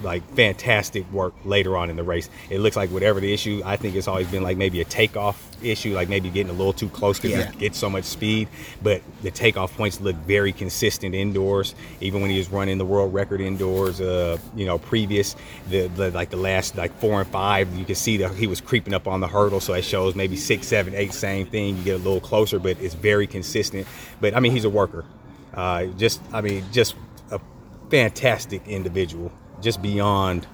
like 0.02 0.22
fantastic 0.34 1.10
work 1.12 1.34
later 1.44 1.76
on 1.76 1.90
in 1.90 1.96
the 1.96 2.02
race. 2.02 2.28
It 2.50 2.60
looks 2.60 2.76
like 2.76 2.90
whatever 2.90 3.20
the 3.20 3.32
issue 3.32 3.62
i 3.64 3.76
think 3.76 3.94
it's 3.96 4.08
always 4.08 4.26
been 4.28 4.42
like 4.42 4.56
maybe 4.56 4.80
a 4.80 4.84
takeoff 4.84 5.42
issue 5.62 5.94
like 5.94 6.08
maybe 6.08 6.28
getting 6.28 6.50
a 6.50 6.52
little 6.56 6.72
too 6.72 6.88
close 6.90 7.18
because 7.18 7.36
Yeah. 7.38 7.50
he 7.50 7.58
gets 7.58 7.78
so 7.78 7.88
much 7.88 8.04
speed. 8.04 8.48
But 8.82 9.00
the 9.22 9.30
takeoff 9.30 9.74
points 9.76 10.00
look 10.00 10.16
very 10.16 10.52
consistent 10.52 11.14
indoors. 11.14 11.74
Even 12.00 12.20
when 12.20 12.30
he 12.30 12.36
was 12.38 12.50
running 12.50 12.76
the 12.78 12.84
world 12.84 13.14
record 13.14 13.40
indoors 13.40 14.00
uh 14.00 14.36
you 14.54 14.66
know 14.66 14.78
previous 14.78 15.34
the, 15.70 15.86
the 15.88 16.10
like 16.10 16.30
the 16.30 16.36
last 16.36 16.76
like 16.76 16.92
four 17.00 17.20
and 17.20 17.30
five 17.30 17.74
you 17.76 17.84
can 17.84 17.94
see 17.94 18.18
that 18.18 18.34
he 18.34 18.46
was 18.46 18.60
creeping 18.60 18.92
up 18.94 19.06
on 19.08 19.20
the 19.20 19.28
hurdle. 19.28 19.60
So 19.60 19.72
it 19.74 19.82
shows 19.84 20.14
maybe 20.14 20.36
six 20.36 20.66
seven 20.66 20.94
eight 20.94 21.12
same 21.14 21.46
thing. 21.46 21.76
You 21.78 21.84
get 21.84 21.94
a 21.94 22.04
little 22.04 22.20
closer 22.20 22.58
but 22.58 22.80
it's 22.80 22.94
very 22.94 23.26
consistent. 23.26 23.86
But 24.20 24.34
i 24.36 24.40
mean 24.40 24.52
he's 24.52 24.64
a 24.64 24.70
worker. 24.70 25.04
Uh 25.54 25.86
just 25.98 26.20
i 26.32 26.40
mean 26.42 26.64
just 26.72 26.94
a 27.30 27.40
fantastic 27.90 28.66
individual 28.68 29.32
just 29.62 29.80
beyond 29.82 30.46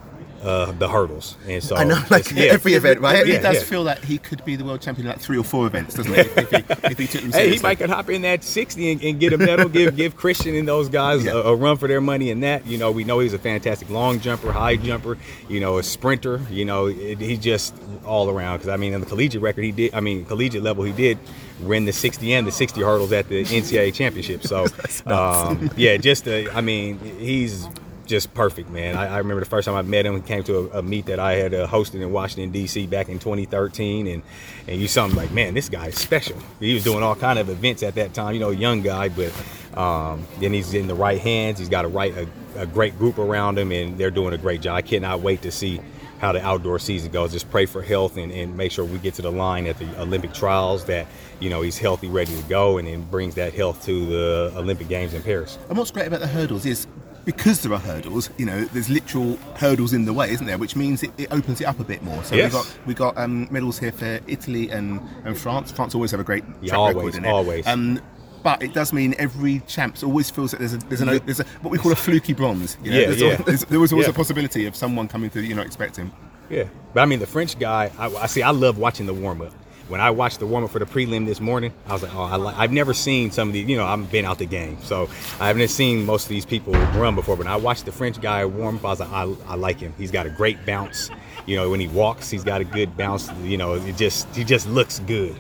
uh 0.43 0.73
the 0.73 0.89
hurdles 0.89 1.37
and 1.47 1.63
so 1.63 1.77
I 1.77 1.85
know, 1.85 1.95
like 2.11 2.23
it's- 2.27 2.33
yeah. 2.33 2.53
every 2.53 2.75
event, 2.75 2.99
right? 3.01 3.25
He 3.25 3.33
Yeah, 3.35 3.43
does 3.43 3.59
yeah. 3.59 3.63
feel 3.63 3.85
that 3.85 4.03
he 4.05 4.19
could 4.19 4.45
be 4.45 4.57
the 4.57 4.65
world 4.65 4.81
champion 4.81 5.07
in 5.07 5.13
like 5.13 5.21
three 5.21 5.39
or 5.39 5.45
four 5.45 5.69
events, 5.69 5.95
doesn't 5.95 6.13
he? 6.13 6.19
if, 6.19 6.51
he, 6.51 6.57
if 6.91 6.99
he 6.99 7.07
took 7.07 7.23
them 7.23 7.31
Hey, 7.33 7.55
he 7.55 7.63
might 7.63 7.79
could 7.79 7.91
hop 7.91 8.11
in 8.11 8.23
that 8.23 8.43
60 8.43 8.91
and, 8.91 9.03
and 9.05 9.21
get 9.21 9.33
a 9.33 9.39
medal. 9.39 9.69
give 9.69 9.95
give 10.03 10.17
Christian 10.17 10.57
and 10.57 10.67
those 10.67 10.89
guys 10.89 11.25
Yeah. 11.25 11.35
a, 11.35 11.37
a 11.53 11.55
run 11.55 11.77
for 11.77 11.87
their 11.87 12.01
money 12.01 12.31
in 12.31 12.41
that. 12.41 12.67
You 12.67 12.77
know, 12.77 12.91
we 12.91 13.05
know 13.05 13.21
he's 13.21 13.35
a 13.35 13.39
fantastic 13.39 13.89
long 13.89 14.19
jumper, 14.19 14.51
high 14.51 14.75
jumper. 14.75 15.17
You 15.49 15.61
know, 15.61 15.79
a 15.79 15.83
sprinter. 15.85 16.41
You 16.51 16.65
know, 16.65 16.87
it, 16.87 17.19
he's 17.21 17.39
just 17.39 17.73
all 18.05 18.29
around. 18.29 18.57
Because 18.59 18.71
I 18.71 18.77
mean, 18.77 18.95
in 18.95 19.01
the 19.01 19.07
collegiate 19.07 19.43
record, 19.43 19.63
he 19.63 19.71
did. 19.71 19.95
I 19.95 20.01
mean, 20.01 20.25
collegiate 20.25 20.65
level, 20.65 20.83
he 20.83 20.93
did 20.93 21.19
win 21.61 21.85
the 21.85 21.93
60 21.93 22.33
and 22.35 22.49
the 22.49 22.51
60 22.51 22.81
hurdles 22.83 23.13
at 23.13 23.29
the 23.29 23.45
NCAA 23.45 23.95
championship. 23.95 24.43
So, 24.43 24.67
um, 25.07 25.71
yeah, 25.77 25.97
just 25.99 26.27
uh, 26.27 26.51
I 26.53 26.63
mean, 26.63 26.99
he's 27.21 27.69
just 28.07 28.35
perfect, 28.35 28.71
man. 28.71 28.97
I, 28.97 29.15
I 29.15 29.19
remember 29.19 29.41
the 29.41 29.49
first 29.49 29.67
time 29.67 29.75
I 29.75 29.83
met 29.83 30.07
him. 30.07 30.15
He 30.15 30.23
came 30.23 30.43
to 30.45 30.71
a, 30.73 30.79
a 30.79 30.83
meet 30.83 31.07
that 31.07 31.19
I 31.19 31.35
had 31.35 31.55
uh, 31.55 31.67
hosted 31.67 32.01
in 32.01 32.13
Washington 32.13 32.51
D.C. 32.51 32.87
back 32.87 33.09
in 33.09 33.19
2013, 33.19 34.07
and 34.07 34.23
and 34.69 34.81
you 34.81 34.89
saw 34.89 35.07
him 35.07 35.15
like, 35.15 35.31
man, 35.33 35.55
this 35.55 35.69
guy 35.69 35.89
is 35.89 35.99
special. 35.99 36.39
He 36.61 36.75
was 36.75 36.85
doing 36.85 37.03
all 37.03 37.15
kind 37.15 37.39
of 37.39 37.49
events 37.49 37.83
at 37.83 37.95
that 37.97 38.15
time, 38.15 38.35
you 38.35 38.41
know, 38.41 38.51
a 38.51 38.55
young 38.55 38.83
guy, 38.83 39.09
but 39.09 39.33
um, 39.79 40.27
then 40.41 40.53
he's 40.53 40.75
in 40.75 40.87
the 40.87 40.95
right 40.95 41.21
hands. 41.21 41.59
He's 41.59 41.69
got 41.69 41.85
a 41.85 41.89
right 41.89 42.13
a, 42.17 42.29
a 42.57 42.67
great 42.67 42.99
group 42.99 43.19
around 43.19 43.59
him, 43.59 43.73
and 43.73 43.99
they're 43.99 44.11
doing 44.11 44.35
a 44.35 44.39
great 44.39 44.61
job. 44.61 44.77
I 44.77 44.83
cannot 44.83 45.21
wait 45.21 45.43
to 45.43 45.51
see 45.51 45.81
how 46.23 46.31
the 46.31 46.41
outdoor 46.45 46.79
season 46.79 47.11
goes. 47.11 47.33
Just 47.33 47.51
pray 47.51 47.67
for 47.67 47.83
health 47.83 48.17
and, 48.17 48.31
and 48.31 48.57
make 48.57 48.71
sure 48.71 48.85
we 48.85 48.99
get 48.99 49.15
to 49.15 49.23
the 49.23 49.33
line 49.33 49.67
at 49.67 49.77
the 49.79 50.01
Olympic 50.01 50.33
trials 50.33 50.85
that 50.85 51.09
you 51.41 51.51
know 51.51 51.63
he's 51.63 51.79
healthy, 51.79 52.09
ready 52.09 52.35
to 52.37 52.43
go, 52.45 52.79
and 52.79 52.87
then 52.87 53.03
brings 53.03 53.35
that 53.35 53.53
health 53.53 53.85
to 53.87 54.07
the 54.07 54.53
Olympic 54.57 54.89
Games 54.89 55.15
in 55.15 55.23
Paris. 55.23 55.59
And 55.69 55.77
what's 55.77 55.91
great 55.91 56.07
about 56.07 56.21
the 56.21 56.29
hurdles 56.29 56.65
is 56.65 56.87
because 57.25 57.63
there 57.63 57.73
are 57.73 57.79
hurdles, 57.79 58.31
you 58.39 58.47
know, 58.47 58.65
there's 58.67 58.89
literal 58.91 59.37
hurdles 59.57 59.93
in 59.93 60.05
the 60.05 60.13
way, 60.13 60.31
isn't 60.31 60.47
there? 60.47 60.59
Which 60.59 60.77
means 60.77 61.03
it, 61.03 61.11
it 61.19 61.33
opens 61.33 61.61
it 61.61 61.65
up 61.65 61.79
a 61.81 61.85
bit 61.85 62.03
more. 62.03 62.23
So 62.25 62.35
Yes. 62.35 62.53
we 62.53 62.59
got 62.59 62.79
we 62.87 62.95
got 62.95 63.19
um, 63.19 63.49
medals 63.51 63.79
here 63.79 63.93
for 63.93 64.21
Italy 64.27 64.71
and, 64.71 65.01
and 65.25 65.39
France. 65.39 65.71
France 65.71 65.95
always 65.95 66.11
have 66.11 66.21
a 66.21 66.25
great 66.25 66.45
Yeah, 66.61 66.71
track 66.71 66.79
always, 66.79 66.97
record 66.97 67.15
in 67.17 67.25
it. 67.25 67.29
always. 67.29 67.67
Um, 67.67 68.01
but 68.43 68.61
it 68.63 68.75
does 68.75 68.93
mean 68.93 69.15
every 69.19 69.61
champs 69.69 70.03
always 70.03 70.29
feels 70.31 70.51
that 70.51 70.59
there's 70.59 70.75
a 70.75 70.79
there's, 70.79 71.01
an, 71.01 71.21
there's 71.27 71.39
a, 71.41 71.45
what 71.61 71.71
we 71.71 71.79
call 71.79 71.93
a 71.93 71.97
fluky 71.97 72.33
bronze. 72.33 72.77
you 72.83 72.91
know? 72.91 72.99
Yeah, 72.99 73.07
there's 73.07 73.21
yeah. 73.21 73.29
al- 73.39 73.45
there's- 73.45 73.65
there 73.67 73.79
was 73.81 73.93
always 73.93 74.07
Yeah. 74.09 74.13
a 74.13 74.17
possibility 74.17 74.67
of 74.67 74.75
someone 74.75 75.07
coming 75.07 75.31
through 75.31 75.43
that 75.43 75.49
you're 75.49 75.57
not 75.57 75.67
expecting. 75.67 76.11
Yeah, 76.51 76.65
but 76.93 77.01
I 77.03 77.07
mean 77.07 77.21
the 77.21 77.27
French 77.27 77.59
guy. 77.59 77.91
I, 77.99 78.07
I 78.17 78.27
see. 78.27 78.43
I 78.43 78.51
love 78.51 78.79
watching 78.79 79.07
the 79.07 79.15
warm 79.15 79.41
up. 79.43 79.53
When 79.93 80.01
I 80.01 80.09
watched 80.09 80.39
the 80.39 80.47
warm 80.47 80.65
up 80.65 80.71
for 80.71 80.79
the 80.79 80.87
prelim 80.87 81.27
this 81.27 81.39
morning, 81.39 81.71
I 81.87 81.93
was 81.93 82.03
like, 82.03 82.15
oh, 82.15 82.23
I 82.23 82.37
like, 82.37 82.57
I've 82.57 82.73
never 82.73 82.95
seen 82.95 83.31
some 83.31 83.49
of 83.49 83.53
these. 83.53 83.69
You 83.69 83.77
know, 83.77 83.85
I've 83.85 84.11
been 84.11 84.25
out 84.25 84.39
the 84.39 84.47
game, 84.47 84.79
so 84.81 85.07
I 85.39 85.49
haven't 85.49 85.69
seen 85.69 86.07
most 86.07 86.23
of 86.23 86.29
these 86.31 86.47
people 86.47 86.73
run 86.73 87.15
before. 87.15 87.37
But 87.37 87.47
I 87.47 87.57
watched 87.57 87.85
the 87.85 87.93
French 87.93 88.19
guy 88.19 88.43
warm 88.47 88.77
up. 88.77 88.85
I 88.87 88.89
was 88.89 89.01
like, 89.01 89.13
I, 89.13 89.35
I 89.49 89.55
like 89.55 89.81
him. 89.81 89.93
He's 89.99 90.11
got 90.11 90.25
a 90.25 90.31
great 90.31 90.65
bounce. 90.65 91.11
You 91.45 91.57
know, 91.57 91.69
when 91.69 91.79
he 91.79 91.89
walks, 91.89 92.31
he's 92.31 92.43
got 92.43 92.63
a 92.63 92.65
good 92.65 92.97
bounce. 92.97 93.31
You 93.43 93.59
know, 93.59 93.75
it 93.75 93.99
just 93.99 94.35
he 94.35 94.45
just 94.45 94.67
looks 94.67 94.99
good. 95.01 95.37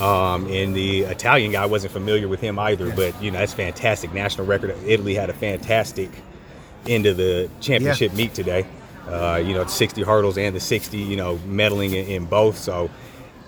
Um, 0.00 0.48
and 0.48 0.74
the 0.74 1.02
Italian 1.02 1.52
guy 1.52 1.62
I 1.62 1.66
wasn't 1.66 1.92
familiar 1.92 2.26
with 2.26 2.40
him 2.40 2.58
either, 2.58 2.90
but 2.96 3.22
you 3.22 3.30
know 3.30 3.38
that's 3.38 3.54
fantastic. 3.54 4.12
National 4.12 4.48
record. 4.48 4.76
Italy 4.84 5.14
had 5.14 5.30
a 5.30 5.32
fantastic 5.32 6.10
end 6.88 7.06
of 7.06 7.18
the 7.18 7.48
championship 7.60 8.14
meet 8.14 8.34
today. 8.34 8.66
Uh, 9.06 9.40
you 9.44 9.54
know, 9.54 9.64
60 9.64 10.02
hurdles 10.02 10.38
and 10.38 10.54
the 10.56 10.60
60, 10.60 10.96
you 10.96 11.16
know, 11.16 11.36
medaling 11.38 11.92
in, 11.92 12.06
in 12.06 12.24
both. 12.24 12.56
So 12.56 12.88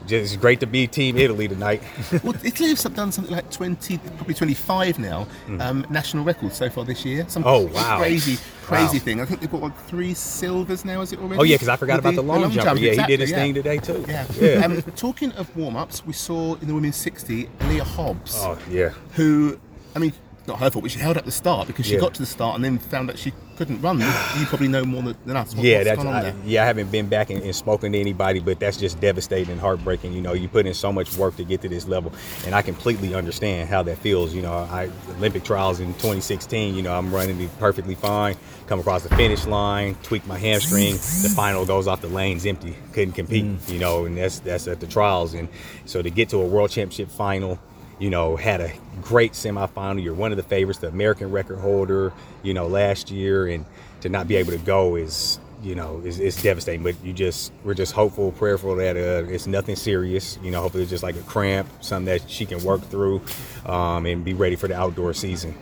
just 0.06 0.40
great 0.40 0.60
to 0.60 0.66
be 0.66 0.86
Team 0.86 1.16
Italy 1.16 1.48
tonight. 1.48 1.82
well, 2.22 2.34
Italy 2.44 2.68
have 2.74 2.94
done 2.94 3.12
something 3.12 3.34
like 3.34 3.50
20, 3.50 3.98
probably 3.98 4.34
25 4.34 4.98
now, 4.98 5.26
um, 5.60 5.86
national 5.90 6.24
records 6.24 6.56
so 6.56 6.68
far 6.68 6.84
this 6.84 7.04
year. 7.04 7.24
Some. 7.28 7.44
Oh, 7.46 7.66
wow. 7.66 7.98
crazy, 7.98 8.38
crazy 8.62 8.98
Wow. 8.98 9.04
thing. 9.04 9.20
I 9.20 9.24
think 9.24 9.40
they've 9.40 9.50
got 9.50 9.62
like 9.62 9.78
three 9.86 10.14
silvers 10.14 10.84
now, 10.84 11.00
is 11.00 11.12
it 11.12 11.18
already? 11.18 11.40
Oh 11.40 11.44
yeah, 11.44 11.54
because 11.56 11.68
I 11.68 11.76
forgot 11.76 11.96
With 11.96 12.04
about 12.06 12.14
the, 12.16 12.22
long, 12.22 12.50
jumper. 12.50 12.80
Yeah, 12.80 12.92
he 12.92 13.06
did 13.06 13.20
his 13.20 13.30
exactly, 13.30 13.52
thing 13.52 13.54
today 13.54 13.78
too. 13.78 14.04
Yeah. 14.08 14.26
yeah. 14.40 14.64
Um, 14.64 14.82
talking 14.96 15.32
of 15.32 15.54
warm 15.56 15.76
ups, 15.76 16.04
we 16.04 16.12
saw 16.12 16.54
in 16.56 16.68
the 16.68 16.74
women's 16.74 16.96
60 16.96 17.44
Aleia 17.60 17.80
Hobbs, 17.80 18.34
oh 18.38 18.58
yeah. 18.70 18.90
who, 19.12 19.58
I 19.94 19.98
mean, 19.98 20.12
not 20.46 20.58
her 20.58 20.70
fault, 20.70 20.82
but 20.82 20.90
she 20.90 20.98
held 20.98 21.16
up 21.16 21.24
the 21.24 21.30
start 21.30 21.66
because 21.66 21.86
she 21.86 21.94
Yeah. 21.94 22.00
got 22.00 22.14
to 22.14 22.20
the 22.20 22.26
start 22.26 22.56
and 22.56 22.64
then 22.64 22.78
found 22.78 23.08
that 23.08 23.18
she 23.18 23.32
couldn't 23.56 23.80
run. 23.80 24.00
You 24.00 24.46
probably 24.46 24.68
know 24.68 24.84
more 24.84 25.02
than, 25.02 25.16
than 25.24 25.36
us. 25.36 25.54
What, 25.54 25.64
yeah, 25.64 25.78
that's 25.84 25.90
that's 25.96 26.04
gone 26.04 26.08
on 26.08 26.24
I, 26.24 26.34
yeah. 26.44 26.62
I 26.62 26.66
haven't 26.66 26.90
been 26.90 27.06
back 27.08 27.30
and, 27.30 27.42
and 27.42 27.54
spoken 27.54 27.92
to 27.92 27.98
anybody, 28.00 28.40
but 28.40 28.58
that's 28.58 28.76
just 28.76 29.00
devastating 29.00 29.52
and 29.52 29.60
heartbreaking. 29.60 30.12
You 30.12 30.20
know, 30.22 30.32
you 30.32 30.48
put 30.48 30.66
in 30.66 30.74
so 30.74 30.92
much 30.92 31.16
work 31.16 31.36
to 31.36 31.44
get 31.44 31.62
to 31.62 31.68
this 31.68 31.86
level, 31.86 32.12
and 32.44 32.54
I 32.54 32.62
completely 32.62 33.14
understand 33.14 33.68
how 33.68 33.82
that 33.84 33.98
feels. 33.98 34.34
You 34.34 34.42
know, 34.42 34.52
I 34.52 34.90
Olympic 35.16 35.44
trials 35.44 35.80
in 35.80 35.94
2016. 35.94 36.74
You 36.74 36.82
know, 36.82 36.92
I'm 36.94 37.14
running 37.14 37.48
perfectly 37.58 37.94
fine, 37.94 38.36
come 38.66 38.80
across 38.80 39.04
the 39.04 39.14
finish 39.14 39.46
line, 39.46 39.94
tweak 40.02 40.26
my 40.26 40.36
hamstring. 40.38 40.94
The 40.94 41.32
final 41.34 41.64
goes 41.64 41.86
off 41.86 42.00
the 42.00 42.08
lanes 42.08 42.44
empty, 42.44 42.76
couldn't 42.92 43.14
compete. 43.14 43.44
Mm. 43.44 43.72
You 43.72 43.78
know, 43.78 44.04
and 44.04 44.16
that's 44.16 44.40
that's 44.40 44.66
at 44.66 44.80
the 44.80 44.86
trials, 44.86 45.32
and 45.34 45.48
so 45.86 46.02
to 46.02 46.10
get 46.10 46.28
to 46.30 46.38
a 46.38 46.46
world 46.46 46.70
championship 46.70 47.08
final 47.08 47.58
you 47.98 48.10
know, 48.10 48.36
had 48.36 48.60
a 48.60 48.72
great 49.02 49.32
semifinal. 49.32 50.02
You're 50.02 50.14
one 50.14 50.32
of 50.32 50.36
the 50.36 50.42
favorites, 50.42 50.80
the 50.80 50.88
American 50.88 51.30
record 51.30 51.58
holder, 51.58 52.12
you 52.42 52.54
know, 52.54 52.66
last 52.66 53.10
year, 53.10 53.46
and 53.46 53.64
to 54.00 54.08
not 54.08 54.28
be 54.28 54.36
able 54.36 54.52
to 54.52 54.58
go 54.58 54.96
is, 54.96 55.38
you 55.62 55.74
know, 55.74 56.00
is, 56.04 56.20
is 56.20 56.40
devastating. 56.42 56.82
But 56.82 56.96
you 57.04 57.12
just, 57.12 57.52
we're 57.62 57.74
just 57.74 57.92
hopeful, 57.92 58.32
prayerful 58.32 58.76
that 58.76 58.96
uh, 58.96 59.30
it's 59.30 59.46
nothing 59.46 59.76
serious. 59.76 60.38
You 60.42 60.50
know, 60.50 60.60
hopefully 60.60 60.82
it's 60.82 60.90
just 60.90 61.02
like 61.02 61.16
a 61.16 61.22
cramp, 61.22 61.68
something 61.80 62.06
that 62.06 62.28
she 62.28 62.46
can 62.46 62.62
work 62.64 62.82
through, 62.82 63.22
um, 63.66 64.06
and 64.06 64.24
be 64.24 64.34
ready 64.34 64.56
for 64.56 64.68
the 64.68 64.76
outdoor 64.76 65.14
season. 65.14 65.54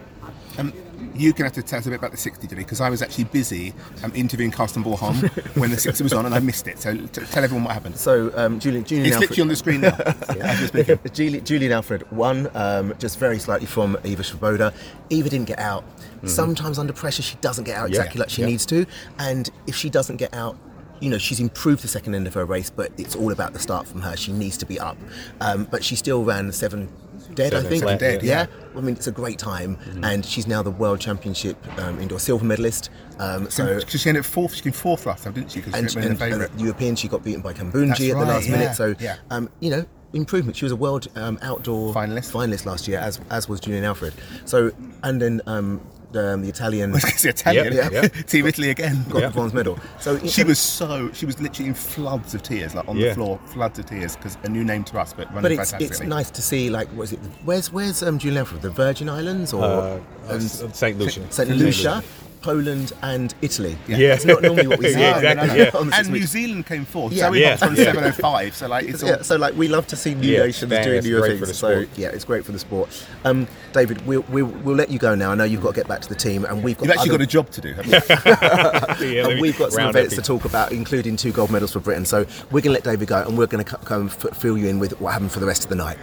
Um, 0.58 0.72
you're 1.14 1.32
going 1.32 1.38
to 1.38 1.44
have 1.44 1.52
to 1.54 1.62
tell 1.62 1.78
us 1.78 1.86
a 1.86 1.90
bit 1.90 1.98
about 1.98 2.10
the 2.10 2.16
60 2.16 2.46
today 2.46 2.62
because 2.62 2.80
I 2.80 2.90
was 2.90 3.02
actually 3.02 3.24
busy 3.24 3.74
um, 4.02 4.12
interviewing 4.14 4.50
Karsten 4.50 4.82
Warholm 4.84 5.28
when 5.56 5.70
the 5.70 5.78
60 5.78 6.02
was 6.02 6.12
on 6.12 6.26
and 6.26 6.34
I 6.34 6.38
missed 6.38 6.66
it. 6.68 6.78
So 6.78 6.94
t- 6.94 7.06
tell 7.06 7.44
everyone 7.44 7.64
what 7.64 7.74
happened. 7.74 7.96
So 7.96 8.32
um, 8.36 8.58
Julian, 8.58 8.84
Julian 8.84 9.06
It's 9.06 9.16
Alfred, 9.16 9.30
literally 9.30 9.42
on 9.42 9.48
the 9.48 9.56
screen 9.56 9.80
now. 9.80 9.96
as 10.46 10.72
we're. 10.72 10.96
Julian, 11.12 11.44
Julien 11.44 11.72
Alfred 11.72 12.10
won 12.12 12.50
um, 12.54 12.94
just 12.98 13.18
very 13.18 13.38
slightly 13.38 13.66
from 13.66 13.96
Ewa 14.04 14.22
Swoboda. 14.24 14.72
Eva 15.10 15.28
didn't 15.28 15.48
get 15.48 15.58
out. 15.58 15.84
Sometimes 16.24 16.78
under 16.78 16.92
pressure, 16.92 17.22
she 17.22 17.34
doesn't 17.40 17.64
get 17.64 17.76
out 17.76 17.90
Yeah, 17.90 17.98
exactly 17.98 18.20
like 18.20 18.30
she 18.30 18.42
yeah. 18.42 18.46
needs 18.48 18.64
to. 18.66 18.86
And 19.18 19.50
if 19.66 19.74
she 19.74 19.90
doesn't 19.90 20.18
get 20.18 20.32
out, 20.32 20.56
you 21.00 21.10
know, 21.10 21.18
she's 21.18 21.40
improved 21.40 21.82
the 21.82 21.88
second 21.88 22.14
end 22.14 22.28
of 22.28 22.34
her 22.34 22.44
race, 22.44 22.70
but 22.70 22.92
it's 22.96 23.16
all 23.16 23.32
about 23.32 23.52
the 23.52 23.58
start 23.58 23.88
from 23.88 24.02
her. 24.02 24.16
She 24.16 24.30
needs 24.32 24.56
to 24.58 24.66
be 24.66 24.78
up. 24.78 24.96
Um, 25.40 25.64
but 25.68 25.82
she 25.84 25.96
still 25.96 26.22
ran 26.24 26.52
seven 26.52 26.88
dead, 27.34 27.54
I 27.54 27.62
think. 27.62 27.82
flat, 27.82 27.98
Dead, 27.98 28.22
yeah. 28.22 28.46
yeah. 28.48 28.78
I 28.78 28.80
mean, 28.80 28.94
it's 28.94 29.06
a 29.06 29.12
great 29.12 29.38
time. 29.38 29.78
And 30.02 30.24
she's 30.24 30.46
now 30.46 30.62
the 30.62 30.70
World 30.70 31.00
Championship 31.00 31.56
um, 31.78 32.00
indoor 32.00 32.18
silver 32.18 32.44
medalist. 32.44 32.90
Um, 33.18 33.50
so 33.50 33.78
Because 33.78 34.00
she 34.00 34.08
ended 34.08 34.24
fourth, 34.26 34.54
she 34.54 34.62
came 34.62 34.72
fourth 34.72 35.06
last 35.06 35.24
time, 35.24 35.34
didn't 35.34 35.50
she? 35.52 35.60
Because 35.60 35.92
she 35.92 35.98
and, 35.98 36.20
and 36.20 36.60
European, 36.60 36.96
she 36.96 37.08
got 37.08 37.22
beaten 37.22 37.42
by 37.42 37.52
Kambundji 37.52 37.88
That's 37.88 38.00
at 38.10 38.18
the 38.18 38.24
last 38.24 38.46
yeah, 38.46 38.52
minute. 38.56 38.74
So, 38.74 38.94
yeah. 38.98 39.16
um, 39.30 39.48
you 39.60 39.70
know, 39.70 39.84
improvement. 40.12 40.56
She 40.56 40.64
was 40.64 40.72
a 40.72 40.76
world 40.76 41.08
um, 41.16 41.38
outdoor 41.42 41.94
Finalist. 41.94 42.32
finalist 42.32 42.66
last 42.66 42.86
year, 42.88 42.98
as 42.98 43.20
as 43.30 43.48
was 43.48 43.60
Julien 43.60 43.84
Alfred. 43.84 44.14
So, 44.44 44.72
and 45.02 45.20
then 45.20 45.40
um, 45.46 45.80
um, 46.16 46.42
the 46.42 46.48
Italian 46.48 46.94
It's 46.94 47.24
Italian. 47.24 47.72
Yep, 47.72 47.92
yep. 47.92 48.12
Team 48.26 48.46
Italy 48.46 48.70
again. 48.70 49.04
got 49.08 49.20
the 49.22 49.30
bronze 49.30 49.52
medal. 49.54 49.78
So 50.00 50.18
She 50.26 50.44
was 50.44 50.58
so 50.58 51.10
she 51.12 51.26
was 51.26 51.40
literally 51.40 51.68
in 51.68 51.74
floods 51.74 52.34
of 52.34 52.42
tears, 52.42 52.74
like 52.74 52.88
on 52.88 52.96
Yeah. 52.96 53.08
the 53.10 53.14
floor, 53.14 53.40
floods 53.46 53.78
of 53.78 53.86
tears, 53.86 54.16
because 54.16 54.36
a 54.44 54.48
new 54.48 54.64
name 54.64 54.84
to 54.84 54.98
us, 55.00 55.12
but 55.12 55.26
running 55.28 55.42
But 55.42 55.52
it's 55.52 55.70
fantastically. 55.70 56.06
it's 56.06 56.10
nice 56.10 56.30
to 56.30 56.42
see 56.42 56.70
like 56.70 56.88
what 56.90 57.04
is 57.04 57.12
it? 57.14 57.20
Where's 57.44 57.72
where's 57.72 58.02
um, 58.02 58.18
Julien 58.18 58.44
from? 58.44 58.60
The 58.60 58.70
Virgin 58.70 59.08
Islands 59.08 59.52
or 59.52 59.64
Uh, 59.64 59.98
and 60.28 60.42
St. 60.42 60.98
Lucia. 60.98 61.30
St. 61.32 61.50
Lucia, 61.50 62.02
Poland, 62.42 62.92
and 63.02 63.34
Italy. 63.40 63.76
Yeah. 63.88 64.14
it's 64.14 64.24
not 64.24 64.42
normally 64.42 64.66
what 64.66 64.78
we 64.78 64.92
see. 64.92 64.98
Yeah, 65.02 65.16
exactly, 65.16 65.58
yeah. 65.64 65.70
on 65.74 65.86
the 65.86 65.92
six 65.92 66.06
And 66.08 66.14
New. 66.16 66.22
Zealand 66.26 66.66
came 66.66 66.84
fourth. 66.84 67.12
Yeah. 67.12 67.28
Zoe 67.28 67.40
Yeah, 67.40 67.50
Hobbs 67.56 67.62
from 67.62 67.76
yeah. 67.76 67.84
705. 67.84 68.54
So 68.56 68.68
like 68.68 68.84
it's 68.86 69.02
all. 69.02 69.08
Yeah, 69.08 69.22
so 69.22 69.36
like 69.36 69.54
we 69.54 69.68
love 69.68 69.86
to 69.88 69.96
see 69.96 70.14
new 70.14 70.28
Yeah, 70.28 70.44
nations 70.44 70.68
man, 70.70 70.84
doing 70.84 70.98
it's 70.98 71.06
new 71.06 71.18
great 71.20 71.38
things. 71.38 71.56
so 71.58 71.84
yeah, 71.96 72.08
it's 72.08 72.24
great 72.24 72.44
for 72.44 72.52
the 72.52 72.58
sport. 72.58 73.06
Um, 73.24 73.46
David, 73.72 74.04
we'll, 74.06 74.24
we'll 74.28 74.46
we'll 74.46 74.76
let 74.76 74.90
you 74.90 74.98
go 74.98 75.14
now. 75.14 75.30
I 75.32 75.34
know 75.34 75.44
you've 75.44 75.62
got 75.62 75.70
to 75.74 75.80
get 75.80 75.88
back 75.88 76.00
to 76.02 76.08
the 76.08 76.14
team, 76.14 76.44
and 76.44 76.62
we've 76.62 76.76
got 76.76 76.84
You've 76.88 76.96
actually 76.96 77.10
other- 77.10 77.18
got 77.18 77.24
a 77.24 77.26
job 77.26 77.50
to 77.50 77.60
do. 77.60 77.72
Haven't 77.74 79.00
you? 79.00 79.06
Yeah, 79.12 79.28
and 79.28 79.40
we've 79.40 79.58
got 79.58 79.72
some 79.72 79.88
events 79.88 80.14
to 80.16 80.22
talk 80.22 80.44
about, 80.44 80.72
including 80.72 81.16
two 81.16 81.32
gold 81.32 81.50
medals 81.50 81.72
for 81.72 81.80
Britain. 81.80 82.04
So 82.04 82.20
we're 82.50 82.60
going 82.60 82.64
to 82.64 82.70
let 82.72 82.84
David 82.84 83.08
go, 83.08 83.22
and 83.22 83.36
we're 83.38 83.46
going 83.46 83.64
to 83.64 83.76
come 83.78 84.02
and 84.02 84.12
fill 84.12 84.56
you 84.58 84.68
in 84.68 84.78
with 84.78 85.00
what 85.00 85.12
happened 85.12 85.32
for 85.32 85.40
the 85.40 85.46
rest 85.46 85.64
of 85.64 85.70
the 85.70 85.76
night. 85.76 85.98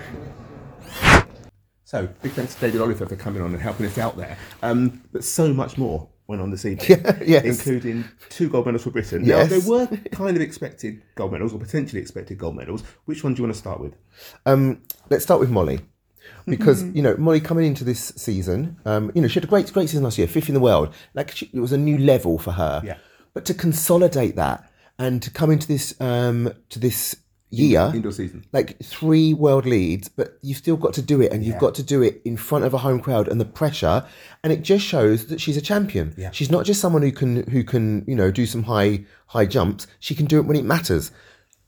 So 1.85 2.07
big 2.21 2.33
thanks 2.33 2.53
to 2.55 2.61
David 2.61 2.81
Oliver 2.81 3.05
for 3.07 3.15
coming 3.15 3.41
on 3.41 3.51
and 3.53 3.61
helping 3.61 3.85
us 3.87 3.97
out 3.97 4.15
there. 4.15 4.37
Um, 4.61 5.01
but 5.11 5.23
so 5.23 5.51
much 5.53 5.77
more 5.77 6.07
went 6.29 6.41
on 6.41 6.51
this 6.51 6.63
evening, 6.63 6.87
Yeah, 6.89 7.19
yes. 7.25 7.43
including 7.43 8.05
two 8.29 8.49
gold 8.49 8.67
medals 8.67 8.83
for 8.83 8.91
Britain. 8.91 9.25
Yes. 9.25 9.49
Now 9.49 9.57
there 9.57 9.69
were 9.69 9.87
kind 10.11 10.37
of 10.37 10.41
expected 10.41 11.01
gold 11.15 11.31
medals 11.33 11.53
or 11.53 11.59
potentially 11.59 12.01
expected 12.01 12.37
gold 12.37 12.55
medals. 12.55 12.83
Which 13.05 13.23
one 13.23 13.33
do 13.33 13.39
you 13.39 13.43
want 13.43 13.55
to 13.55 13.59
start 13.59 13.81
with? 13.81 13.95
Um, 14.45 14.83
let's 15.09 15.23
start 15.23 15.39
with 15.41 15.49
Molly. 15.49 15.81
Because 16.45 16.83
you 16.83 17.01
know 17.01 17.15
Molly 17.17 17.39
coming 17.41 17.65
into 17.65 17.83
this 17.83 18.13
season, 18.15 18.77
um, 18.85 19.11
you 19.13 19.21
know 19.21 19.27
she 19.27 19.35
had 19.35 19.43
a 19.43 19.47
great 19.47 19.71
great 19.73 19.89
season 19.89 20.03
last 20.03 20.17
year, 20.17 20.27
fifth 20.27 20.47
in 20.47 20.53
the 20.53 20.59
world. 20.59 20.93
Like 21.13 21.31
she, 21.31 21.49
it 21.51 21.59
was 21.59 21.71
a 21.71 21.77
new 21.77 21.97
level 21.97 22.37
for 22.37 22.51
her. 22.51 22.81
Yeah. 22.83 22.97
But 23.33 23.45
to 23.45 23.53
consolidate 23.53 24.35
that 24.35 24.71
and 24.97 25.21
to 25.21 25.31
come 25.31 25.51
into 25.51 25.67
this 25.67 25.99
um, 25.99 26.53
to 26.69 26.79
this 26.79 27.15
year, 27.51 27.91
Indoor 27.93 28.11
season. 28.11 28.45
like 28.53 28.77
three 28.83 29.33
world 29.33 29.65
leads, 29.65 30.07
but 30.07 30.37
you've 30.41 30.57
still 30.57 30.77
got 30.77 30.93
to 30.93 31.01
do 31.01 31.21
it, 31.21 31.31
and 31.31 31.43
you've 31.43 31.55
Yeah. 31.55 31.59
got 31.59 31.75
to 31.75 31.83
do 31.83 32.01
it 32.01 32.21
in 32.23 32.37
front 32.37 32.65
of 32.65 32.73
a 32.73 32.77
home 32.79 32.99
crowd 32.99 33.27
and 33.27 33.39
the 33.41 33.45
pressure, 33.45 34.05
and 34.43 34.53
it 34.53 34.61
just 34.61 34.85
shows 34.85 35.25
that 35.27 35.41
she's 35.41 35.57
a 35.57 35.61
champion. 35.61 36.13
Yeah. 36.17 36.31
She's 36.31 36.51
not 36.51 36.65
just 36.65 36.79
someone 36.79 37.01
who 37.01 37.11
can 37.11 37.49
who 37.49 37.63
can 37.63 38.03
you 38.07 38.15
know 38.15 38.29
do 38.31 38.45
some 38.45 38.63
high 38.63 39.05
high 39.27 39.45
jumps. 39.45 39.87
She 39.99 40.13
can 40.15 40.25
do 40.25 40.37
it 40.39 40.45
when 40.45 40.57
it 40.57 40.65
matters. 40.65 41.11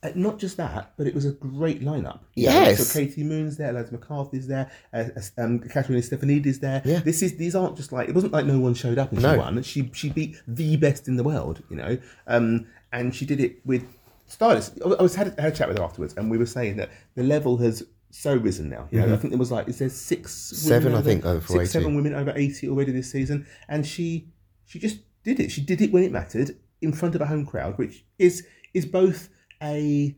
Uh, 0.03 0.09
not 0.15 0.39
just 0.39 0.57
that, 0.57 0.93
but 0.97 1.05
it 1.05 1.13
was 1.13 1.25
a 1.25 1.31
great 1.31 1.83
lineup. 1.83 2.21
Yes. 2.35 2.88
So 2.88 3.00
Katie 3.00 3.23
Moon's 3.23 3.57
there, 3.57 3.69
Eliza 3.69 3.95
McCartney's 3.95 4.47
there, 4.47 4.71
uh, 4.91 5.03
uh, 5.15 5.21
um, 5.43 5.59
Catherine 5.59 6.00
Stephanidis 6.01 6.59
there. 6.59 6.81
Yeah. 6.83 7.01
This 7.01 7.21
is 7.21 7.38
these 7.38 7.53
aren't 7.55 7.77
just 7.77 7.91
like 7.91 8.09
it 8.09 8.15
wasn't 8.15 8.33
like 8.33 8.45
no 8.47 8.59
one 8.59 8.73
showed 8.73 8.97
up 8.97 9.11
and 9.11 9.21
No. 9.21 9.33
she 9.33 9.38
won. 9.38 9.61
She 9.63 9.91
she 9.93 10.09
beat 10.09 10.41
the 10.47 10.75
best 10.77 11.07
in 11.07 11.17
the 11.17 11.23
world, 11.23 11.61
you 11.69 11.75
know, 11.75 12.00
um, 12.27 12.65
and 12.91 13.13
she 13.13 13.25
did 13.27 13.39
it 13.39 13.63
with 13.63 13.83
stylists. 14.31 14.79
I 14.83 15.01
was 15.01 15.15
had, 15.15 15.35
a- 15.38 15.41
had 15.41 15.53
a 15.53 15.55
chat 15.55 15.67
with 15.67 15.77
her 15.77 15.83
afterwards, 15.83 16.13
and 16.17 16.29
we 16.31 16.38
were 16.38 16.45
saying 16.45 16.77
that 16.77 16.89
the 17.15 17.23
level 17.23 17.57
has 17.57 17.83
so 18.09 18.35
risen 18.35 18.69
now. 18.69 18.88
You 18.91 19.00
know, 19.01 19.13
I 19.13 19.17
think 19.17 19.31
there 19.31 19.39
was 19.39 19.51
like 19.51 19.67
is 19.67 19.79
there 19.79 19.89
six, 19.89 20.33
Seven, 20.33 20.91
women 20.91 21.00
I 21.00 21.05
think, 21.05 21.25
over 21.25 21.45
six, 21.47 21.59
80. 21.59 21.65
seven 21.67 21.95
women 21.95 22.13
over 22.13 22.33
eighty 22.35 22.67
already 22.69 22.91
this 22.91 23.11
season, 23.11 23.45
and 23.69 23.85
she 23.85 24.27
she 24.65 24.79
just 24.79 25.00
did 25.23 25.39
it. 25.39 25.51
She 25.51 25.61
did 25.61 25.81
it 25.81 25.91
when 25.91 26.03
it 26.03 26.11
mattered 26.11 26.57
in 26.81 26.91
front 26.93 27.15
of 27.15 27.21
a 27.21 27.25
home 27.27 27.45
crowd, 27.45 27.77
which 27.77 28.03
is 28.19 28.45
is 28.73 28.85
both 28.85 29.29
a 29.61 30.15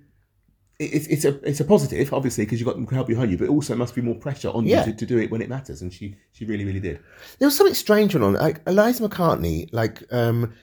it's, 0.80 1.08
it's 1.08 1.24
a 1.24 1.40
it's 1.48 1.60
a 1.60 1.66
positive, 1.66 2.12
obviously, 2.14 2.46
because 2.46 2.60
you've 2.60 2.68
got 2.68 2.80
the 2.80 2.86
crowd 2.86 3.06
behind 3.08 3.32
you, 3.32 3.38
but 3.38 3.48
also 3.48 3.76
must 3.76 3.94
be 3.96 4.02
more 4.02 4.16
pressure 4.16 4.50
on 4.50 4.66
Yeah. 4.66 4.86
you 4.86 4.92
to, 4.92 4.98
to 4.98 5.06
do 5.06 5.18
it 5.20 5.30
when 5.30 5.42
it 5.42 5.50
matters, 5.50 5.82
and 5.82 5.94
she 5.94 6.16
she 6.32 6.46
really 6.46 6.66
really 6.66 6.80
did. 6.80 7.00
There 7.40 7.48
was 7.48 7.56
something 7.56 7.76
strange 7.76 8.14
going 8.14 8.24
on. 8.26 8.34
Like 8.34 8.62
Eliza 8.68 9.08
McCartney, 9.08 9.70
like 9.72 10.02
um, 10.12 10.54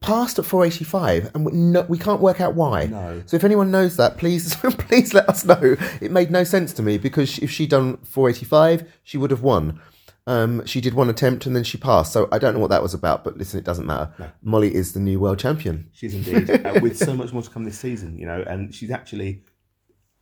passed 0.00 0.38
at 0.38 0.44
485, 0.44 1.34
and 1.34 1.46
we, 1.46 1.52
no, 1.52 1.82
we 1.82 1.98
can't 1.98 2.20
work 2.20 2.40
out 2.40 2.54
why. 2.54 2.86
No. 2.86 3.22
So 3.26 3.36
if 3.36 3.44
anyone 3.44 3.70
knows 3.70 3.96
that, 3.96 4.16
please 4.16 4.54
please 4.56 5.14
let 5.14 5.28
us 5.28 5.44
know. 5.44 5.76
It 6.00 6.10
made 6.10 6.30
no 6.30 6.44
sense 6.44 6.72
to 6.74 6.82
me 6.82 6.98
because 6.98 7.38
if 7.38 7.50
she'd 7.50 7.70
done 7.70 7.96
485, 7.98 8.90
she 9.02 9.18
would 9.18 9.30
have 9.30 9.42
won. 9.42 9.80
Um, 10.28 10.66
she 10.66 10.82
did 10.82 10.92
one 10.92 11.08
attempt 11.08 11.46
and 11.46 11.56
then 11.56 11.64
she 11.64 11.78
passed. 11.78 12.12
So 12.12 12.28
I 12.30 12.38
don't 12.38 12.52
know 12.52 12.60
what 12.60 12.68
that 12.68 12.82
was 12.82 12.92
about, 12.92 13.24
but 13.24 13.38
listen, 13.38 13.58
it 13.58 13.64
doesn't 13.64 13.86
matter. 13.86 14.34
Molly 14.42 14.74
is 14.74 14.92
the 14.92 15.00
new 15.00 15.18
world 15.18 15.38
champion. 15.38 15.88
She's 15.94 16.14
indeed 16.14 16.66
uh, 16.66 16.78
with 16.82 16.98
so 16.98 17.14
much 17.14 17.32
more 17.32 17.40
to 17.40 17.48
come 17.48 17.64
this 17.64 17.78
season, 17.78 18.18
you 18.18 18.26
know, 18.26 18.44
and 18.46 18.74
she's 18.74 18.90
actually 18.90 19.42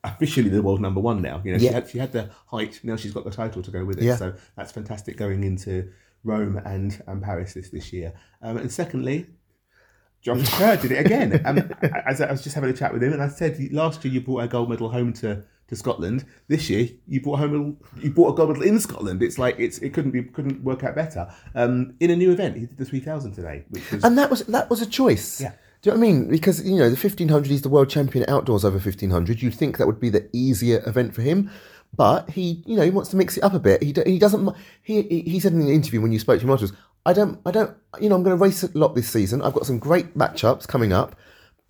officially 0.04 0.48
the 0.48 0.62
world 0.62 0.80
number 0.80 1.00
one 1.00 1.22
now. 1.22 1.42
You 1.44 1.52
know, 1.52 1.58
she 1.58 1.66
had 1.66 1.90
she 1.90 1.98
had 1.98 2.12
the 2.12 2.30
height, 2.46 2.78
now 2.84 2.94
she's 2.94 3.12
got 3.12 3.24
the 3.24 3.32
title 3.32 3.62
to 3.62 3.70
go 3.72 3.84
with 3.84 3.98
it. 3.98 4.04
Yeah. 4.04 4.14
So 4.14 4.34
that's 4.56 4.70
fantastic 4.70 5.16
going 5.16 5.42
into 5.42 5.90
Rome 6.22 6.58
and, 6.64 7.02
and 7.08 7.20
Paris 7.20 7.54
this 7.54 7.70
this 7.70 7.92
year. 7.92 8.14
Um, 8.42 8.58
and 8.58 8.70
secondly. 8.70 9.26
Josh 10.26 10.48
Kerr 10.58 10.76
did 10.76 10.90
it 10.90 11.06
again. 11.06 11.40
Um, 11.44 11.70
as 12.04 12.20
I 12.20 12.32
was 12.32 12.42
just 12.42 12.56
having 12.56 12.70
a 12.70 12.72
chat 12.72 12.92
with 12.92 13.00
him, 13.02 13.12
and 13.12 13.22
I 13.22 13.28
said 13.28 13.56
last 13.72 14.04
year 14.04 14.12
you 14.12 14.20
brought 14.20 14.40
a 14.42 14.48
gold 14.48 14.68
medal 14.68 14.88
home 14.88 15.12
to, 15.14 15.44
to 15.68 15.76
Scotland. 15.76 16.24
This 16.48 16.68
year 16.68 16.88
you 17.06 17.20
brought 17.20 17.38
home 17.38 17.78
a, 17.96 18.00
you 18.00 18.10
brought 18.10 18.32
a 18.32 18.36
gold 18.36 18.48
medal 18.48 18.64
in 18.64 18.80
Scotland. 18.80 19.22
It's 19.22 19.38
like 19.38 19.54
it's 19.60 19.78
it 19.78 19.94
couldn't 19.94 20.10
be 20.10 20.24
couldn't 20.24 20.64
work 20.64 20.82
out 20.82 20.96
better. 20.96 21.32
Um, 21.54 21.94
in 22.00 22.10
a 22.10 22.16
new 22.16 22.32
event, 22.32 22.56
he 22.56 22.66
did 22.66 22.76
the 22.76 22.84
three 22.84 22.98
thousand 23.00 23.32
today, 23.34 23.64
which 23.68 23.88
was 23.92 24.02
And 24.02 24.18
that 24.18 24.28
was 24.28 24.40
that 24.46 24.68
was 24.68 24.82
a 24.82 24.86
choice. 24.86 25.40
Yeah. 25.40 25.52
Do 25.82 25.90
you 25.90 25.96
know 25.96 26.00
what 26.00 26.08
I 26.08 26.12
mean? 26.12 26.28
Because 26.28 26.66
you 26.66 26.74
know 26.76 26.90
the 26.90 26.96
1500, 26.96 27.48
he's 27.48 27.62
the 27.62 27.68
world 27.68 27.88
champion 27.88 28.24
outdoors 28.28 28.64
over 28.64 28.78
1500. 28.78 29.40
You'd 29.40 29.54
think 29.54 29.76
that 29.78 29.86
would 29.86 30.00
be 30.00 30.08
the 30.08 30.28
easier 30.32 30.82
event 30.86 31.14
for 31.14 31.22
him, 31.22 31.50
but 31.94 32.30
he, 32.30 32.64
you 32.66 32.76
know, 32.76 32.82
he 32.82 32.90
wants 32.90 33.10
to 33.10 33.16
mix 33.16 33.36
it 33.36 33.44
up 33.44 33.54
a 33.54 33.60
bit. 33.60 33.82
He 33.82 33.92
do- 33.92 34.02
he 34.04 34.18
doesn't. 34.18 34.52
He 34.82 35.02
he 35.02 35.20
he 35.20 35.38
said 35.40 35.52
in 35.52 35.60
an 35.60 35.68
interview 35.68 36.00
when 36.00 36.10
you 36.12 36.18
spoke 36.18 36.40
to 36.40 36.46
him 36.46 36.50
afterwards, 36.50 36.76
I 37.06 37.12
don't 37.12 37.40
I 37.46 37.52
don't 37.52 37.74
you 38.00 38.08
know 38.08 38.16
I'm 38.16 38.22
going 38.24 38.36
to 38.36 38.42
race 38.42 38.62
a 38.62 38.70
lot 38.76 38.94
this 38.94 39.08
season. 39.08 39.40
I've 39.40 39.54
got 39.54 39.64
some 39.64 39.78
great 39.78 40.18
matchups 40.18 40.66
coming 40.66 40.92
up. 40.92 41.16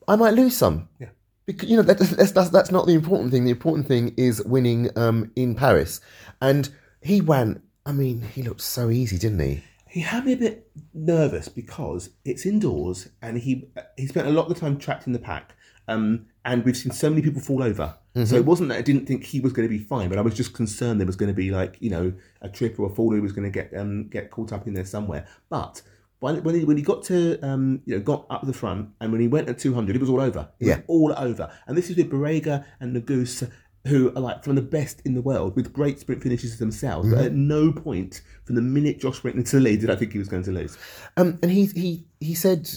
I 0.09 0.17
might 0.17 0.35
lose 0.35 0.57
some. 0.57 0.89
Yeah. 0.99 1.11
Because 1.45 1.69
you 1.69 1.77
know 1.77 1.83
that, 1.83 1.99
that's, 1.99 2.33
that's 2.33 2.51
that's 2.51 2.71
not 2.73 2.87
the 2.87 2.95
important 2.95 3.31
thing. 3.31 3.45
The 3.45 3.51
important 3.51 3.87
thing 3.87 4.15
is 4.17 4.43
winning 4.45 4.91
um, 4.97 5.31
in 5.37 5.55
Paris, 5.55 6.01
and 6.41 6.69
he 7.01 7.21
went. 7.21 7.63
I 7.85 7.93
mean, 7.93 8.23
he 8.23 8.43
looked 8.43 8.63
so 8.63 8.91
easy, 8.91 9.17
didn't 9.17 9.39
he? 9.39 9.63
He 9.89 10.01
had 10.01 10.27
me 10.27 10.33
a 10.33 10.37
bit 10.37 10.69
nervous 10.93 11.49
because 11.49 12.11
it's 12.25 12.45
indoors 12.45 13.09
and 13.23 13.39
he 13.39 13.71
he 13.97 14.07
spent 14.09 14.27
a 14.27 14.31
lot 14.31 14.49
of 14.49 14.55
the 14.55 14.61
time 14.61 14.77
trapped 14.77 15.07
in 15.07 15.13
the 15.13 15.21
pack. 15.21 15.55
Um, 15.87 16.27
and 16.45 16.65
we've 16.65 16.77
seen 16.77 16.93
so 16.93 17.11
many 17.11 17.23
people 17.23 17.41
fall 17.41 17.63
over. 17.63 17.95
So 18.25 18.37
it 18.37 18.47
wasn't 18.47 18.71
that 18.71 18.79
I 18.79 18.83
didn't 18.83 19.07
think 19.07 19.25
he 19.25 19.41
was 19.41 19.53
going 19.53 19.69
to 19.69 19.73
be 19.73 19.83
fine, 19.83 20.09
but 20.09 20.17
I 20.19 20.23
was 20.23 20.35
just 20.35 20.55
concerned 20.55 20.99
there 21.01 21.07
was 21.07 21.17
going 21.17 21.29
to 21.29 21.35
be 21.35 21.51
like 21.51 21.77
you 21.81 21.91
know 21.91 22.13
a 22.41 22.49
trip 22.49 22.79
or 22.81 22.91
a 22.91 22.95
fall 22.95 23.13
who 23.13 23.21
was 23.21 23.33
going 23.33 23.45
to 23.45 23.51
get 23.51 23.73
um, 23.79 24.09
get 24.09 24.31
caught 24.31 24.53
up 24.53 24.67
in 24.67 24.73
there 24.75 24.87
somewhere. 24.87 25.27
But 25.51 25.83
when, 26.21 26.43
when, 26.43 26.55
he, 26.55 26.65
when 26.65 26.79
he 26.79 26.83
got 26.83 27.03
to 27.05 27.39
um, 27.41 27.83
you 27.85 27.95
know 27.95 28.03
got 28.03 28.27
up 28.31 28.47
the 28.47 28.53
front 28.53 28.89
and 29.01 29.13
when 29.13 29.21
he 29.21 29.29
went 29.29 29.49
at 29.51 29.59
200, 29.59 29.95
it 29.95 30.01
was 30.01 30.09
all 30.09 30.21
over. 30.21 30.49
It 30.59 30.67
Yeah. 30.67 30.81
all 30.87 31.15
over. 31.17 31.51
And 31.67 31.77
this 31.77 31.91
is 31.91 31.97
with 31.97 32.11
Barega 32.11 32.65
and 32.81 32.97
Nuguse, 32.97 33.51
who 33.87 34.09
are 34.17 34.21
like 34.21 34.43
from 34.43 34.55
the 34.55 34.63
best 34.63 35.03
in 35.05 35.13
the 35.15 35.21
world 35.23 35.55
with 35.55 35.73
great 35.73 36.01
sprint 36.01 36.23
finishes 36.23 36.59
themselves. 36.59 37.11
But 37.11 37.25
at 37.27 37.33
no 37.35 37.71
point 37.71 38.23
from 38.45 38.55
the 38.55 38.63
minute 38.63 38.99
Josh 38.99 39.23
went 39.23 39.37
into 39.37 39.57
the 39.57 39.63
lead 39.63 39.81
did 39.81 39.91
I 39.91 39.97
think 39.97 40.13
he 40.13 40.19
was 40.19 40.29
going 40.29 40.45
to 40.45 40.53
lose. 40.53 40.79
Um, 41.19 41.39
and 41.43 41.51
he 41.51 41.67
he 41.67 42.07
he 42.19 42.35
said, 42.35 42.69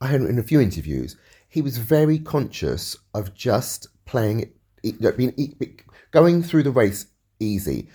I 0.00 0.06
heard 0.08 0.22
in 0.22 0.38
a 0.38 0.42
few 0.42 0.58
interviews, 0.60 1.16
he 1.48 1.60
was 1.60 1.76
very 1.76 2.18
conscious 2.18 2.96
of 3.14 3.34
just 3.34 3.88
playing, 4.06 4.40
it, 4.40 4.40
you 4.40 4.46
know, 4.46 4.54
being 4.92 5.34
going 6.10 6.42
through 6.42 6.62
the 6.62 6.70
race 6.70 7.06
easy. 7.40 7.88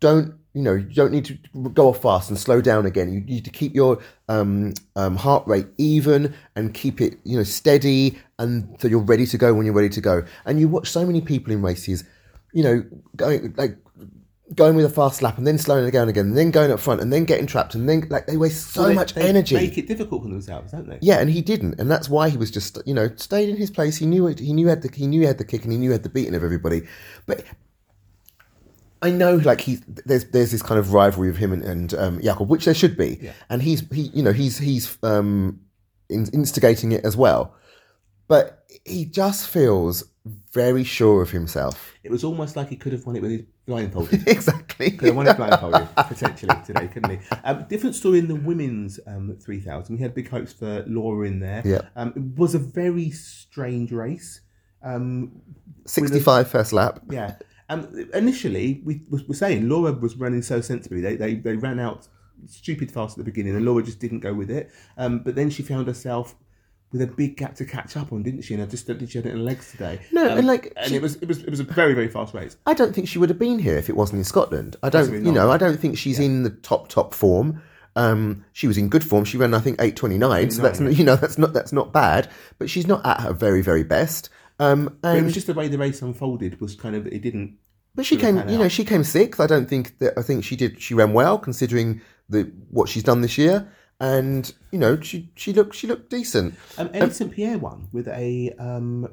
Don't 0.00 0.34
you 0.54 0.62
know? 0.62 0.74
You 0.74 0.94
don't 0.94 1.12
need 1.12 1.26
to 1.26 1.38
go 1.74 1.88
off 1.88 2.02
fast 2.02 2.30
and 2.30 2.38
slow 2.38 2.60
down 2.60 2.86
again. 2.86 3.12
You 3.12 3.20
need 3.20 3.44
to 3.44 3.50
keep 3.50 3.74
your 3.74 4.02
um, 4.28 4.72
um, 4.94 5.16
heart 5.16 5.46
rate 5.46 5.66
even 5.78 6.34
and 6.54 6.72
keep 6.72 7.00
it 7.00 7.18
you 7.24 7.36
know 7.36 7.44
steady, 7.44 8.18
and 8.38 8.76
so 8.80 8.88
you're 8.88 9.00
ready 9.00 9.26
to 9.26 9.38
go 9.38 9.54
when 9.54 9.66
you're 9.66 9.74
ready 9.74 9.90
to 9.90 10.00
go. 10.00 10.24
And 10.44 10.58
you 10.60 10.68
watch 10.68 10.90
so 10.90 11.04
many 11.04 11.20
people 11.20 11.52
in 11.52 11.62
races, 11.62 12.04
you 12.52 12.62
know, 12.62 12.84
going 13.16 13.54
like 13.56 13.78
going 14.54 14.76
with 14.76 14.84
a 14.84 14.88
fast 14.90 15.22
lap 15.22 15.38
and 15.38 15.46
then 15.46 15.58
slowing 15.58 15.86
it 15.86 15.90
down 15.90 16.08
again, 16.08 16.26
and 16.26 16.36
then 16.36 16.50
going 16.52 16.70
up 16.70 16.78
front 16.78 17.00
and 17.00 17.12
then 17.12 17.24
getting 17.24 17.46
trapped 17.46 17.74
and 17.74 17.88
then 17.88 18.06
like 18.10 18.26
they 18.26 18.36
waste 18.36 18.72
so 18.72 18.86
They- 18.88 18.94
much 18.94 19.14
they 19.14 19.22
energy. 19.28 19.54
Make 19.56 19.76
it 19.76 19.88
difficult 19.88 20.22
for 20.22 20.28
themselves, 20.28 20.72
don't 20.72 20.88
they? 20.88 20.98
Yeah, 21.02 21.18
and 21.18 21.28
he 21.30 21.42
didn't, 21.42 21.80
and 21.80 21.90
that's 21.90 22.08
why 22.08 22.28
he 22.28 22.36
was 22.36 22.50
just 22.50 22.78
you 22.86 22.94
know 22.94 23.10
stayed 23.16 23.48
in 23.48 23.56
his 23.56 23.70
place. 23.70 23.96
He 23.96 24.06
knew 24.06 24.26
it. 24.28 24.38
He 24.38 24.52
knew 24.52 24.66
he 24.66 24.70
had 24.70 24.82
the 24.82 24.90
he 24.94 25.06
knew 25.06 25.20
he 25.22 25.26
had 25.26 25.38
the 25.38 25.44
kick, 25.44 25.64
and 25.64 25.72
he 25.72 25.78
knew 25.78 25.90
he 25.90 25.92
had 25.92 26.02
the 26.04 26.08
beating 26.08 26.34
of 26.34 26.44
everybody. 26.44 26.82
But 27.26 27.44
I 29.02 29.10
know, 29.10 29.36
like 29.36 29.60
he 29.60 29.78
there's 29.86 30.24
there's 30.26 30.52
this 30.52 30.62
kind 30.62 30.78
of 30.78 30.92
rivalry 30.92 31.28
of 31.28 31.36
him 31.36 31.52
and, 31.52 31.62
and 31.62 31.94
um, 31.94 32.20
Jakob, 32.22 32.48
which 32.48 32.64
there 32.64 32.74
should 32.74 32.96
be, 32.96 33.18
Yeah. 33.20 33.32
and 33.50 33.62
he's 33.62 33.80
he 33.90 34.02
you 34.14 34.22
know 34.22 34.32
he's 34.32 34.58
he's 34.58 34.96
um, 35.02 35.60
in, 36.08 36.26
instigating 36.32 36.92
it 36.92 37.04
as 37.04 37.16
well. 37.16 37.54
But 38.28 38.64
he 38.84 39.04
just 39.04 39.48
feels 39.48 40.04
very 40.52 40.82
sure 40.82 41.22
of 41.22 41.30
himself. 41.30 41.92
It 42.02 42.10
was 42.10 42.24
almost 42.24 42.56
like 42.56 42.68
he 42.70 42.76
could 42.76 42.92
have 42.92 43.06
won 43.06 43.14
it 43.16 43.22
with 43.22 43.30
his 43.30 43.42
blindfolded. 43.66 44.26
exactly. 44.28 44.92
Could 44.92 45.08
have 45.08 45.16
won 45.16 45.28
it 45.28 45.36
blindfolded 45.36 45.88
potentially 45.96 46.56
today, 46.64 46.88
couldn't 46.88 47.10
he? 47.10 47.18
Um, 47.44 47.66
different 47.68 47.94
story 47.94 48.18
in 48.18 48.28
the 48.28 48.34
women's 48.36 48.98
um, 49.06 49.36
3000. 49.40 49.96
We 49.96 50.02
had 50.02 50.14
big 50.14 50.28
hopes 50.28 50.52
for 50.52 50.84
Laura 50.86 51.26
in 51.26 51.40
there. 51.40 51.62
Yeah. 51.64 51.82
Um, 51.96 52.12
it 52.16 52.38
was 52.38 52.54
a 52.54 52.58
very 52.58 53.10
strange 53.10 53.92
race. 53.92 54.40
Um, 54.82 55.42
65 55.86 56.48
first 56.48 56.72
lap. 56.72 57.00
yeah. 57.10 57.36
Um, 57.68 58.08
initially, 58.14 58.80
we 58.84 59.00
were 59.10 59.34
saying 59.34 59.68
Laura 59.68 59.92
was 59.92 60.16
running 60.16 60.42
so 60.42 60.60
sensibly. 60.60 61.00
They, 61.00 61.16
they, 61.16 61.34
they 61.34 61.56
ran 61.56 61.80
out 61.80 62.06
stupid 62.46 62.92
fast 62.92 63.14
at 63.14 63.24
the 63.24 63.30
beginning, 63.30 63.56
and 63.56 63.64
Laura 63.64 63.82
just 63.82 63.98
didn't 63.98 64.20
go 64.20 64.32
with 64.32 64.50
it. 64.50 64.70
Um, 64.96 65.20
but 65.20 65.34
then 65.34 65.50
she 65.50 65.64
found 65.64 65.88
herself 65.88 66.36
with 66.92 67.02
a 67.02 67.06
big 67.06 67.36
gap 67.36 67.54
to 67.56 67.64
catch 67.64 67.96
up 67.96 68.12
on, 68.12 68.22
didn't 68.22 68.42
she? 68.42 68.54
And 68.54 68.62
I 68.62 68.66
just 68.66 68.86
don't 68.86 68.98
think 68.98 69.10
she 69.10 69.18
had 69.18 69.26
it 69.26 69.32
in 69.34 69.44
legs 69.44 69.70
today. 69.70 70.00
No, 70.12 70.30
Um, 70.30 70.38
and, 70.38 70.46
like, 70.46 70.72
and 70.76 70.88
she- 70.88 70.96
it 70.96 71.02
was 71.02 71.16
it 71.16 71.28
was 71.28 71.38
it 71.42 71.50
was 71.50 71.60
a 71.60 71.64
very 71.64 71.94
very 71.94 72.08
fast 72.08 72.32
race. 72.34 72.56
I 72.66 72.74
don't 72.74 72.94
think 72.94 73.08
she 73.08 73.18
would 73.18 73.28
have 73.28 73.38
been 73.38 73.58
here 73.58 73.76
if 73.76 73.88
it 73.88 73.96
wasn't 73.96 74.18
in 74.18 74.24
Scotland. 74.24 74.76
I 74.82 74.88
don't, 74.88 75.12
you 75.24 75.32
know. 75.32 75.50
I 75.50 75.56
don't 75.58 75.78
think 75.78 75.98
she's 75.98 76.18
in 76.18 76.42
the 76.42 76.50
top 76.50 76.88
top 76.88 77.12
form. 77.14 77.62
Um, 77.96 78.44
she 78.52 78.66
was 78.66 78.76
in 78.76 78.88
good 78.88 79.02
form. 79.04 79.24
She 79.24 79.38
ran, 79.38 79.54
I 79.54 79.58
think, 79.60 79.80
eight 79.80 79.96
twenty 79.96 80.18
nine. 80.18 80.50
So 80.50 80.62
that's 80.62 80.80
you 80.80 81.04
know 81.04 81.16
that's 81.16 81.38
not 81.38 81.52
that's 81.52 81.72
not 81.72 81.92
bad. 81.92 82.28
But 82.58 82.68
she's 82.70 82.86
not 82.86 83.04
at 83.06 83.20
her 83.20 83.32
very 83.32 83.62
very 83.62 83.84
best. 83.84 84.28
Um, 84.58 84.96
But 85.02 85.14
it 85.14 85.16
and 85.18 85.24
was 85.26 85.34
just 85.34 85.46
the 85.46 85.54
way 85.54 85.68
the 85.68 85.78
race 85.78 86.00
unfolded 86.02 86.60
was 86.60 86.74
kind 86.74 86.94
of 86.94 87.06
it 87.06 87.20
didn't. 87.22 87.58
but 87.94 88.06
she 88.06 88.16
came, 88.16 88.36
you 88.48 88.58
know, 88.58 88.68
she 88.68 88.84
came 88.84 89.02
sixth. 89.04 89.40
I 89.40 89.46
don't 89.46 89.68
think 89.68 89.98
that. 89.98 90.14
I 90.18 90.22
think 90.22 90.44
she 90.44 90.56
did. 90.56 90.80
She 90.80 90.94
ran 90.94 91.12
well 91.14 91.38
considering 91.38 92.00
the 92.28 92.50
what 92.70 92.88
she's 92.88 93.02
done 93.02 93.20
this 93.22 93.36
year. 93.38 93.66
And 93.98 94.52
you 94.70 94.78
know, 94.78 95.00
she 95.00 95.30
she 95.36 95.52
looked 95.52 95.74
she 95.74 95.86
looked 95.86 96.10
decent. 96.10 96.54
Um, 96.76 96.90
Elle 96.92 97.10
St 97.10 97.32
Pierre 97.32 97.58
won 97.58 97.88
with 97.92 98.08
a 98.08 98.52
um, 98.58 99.08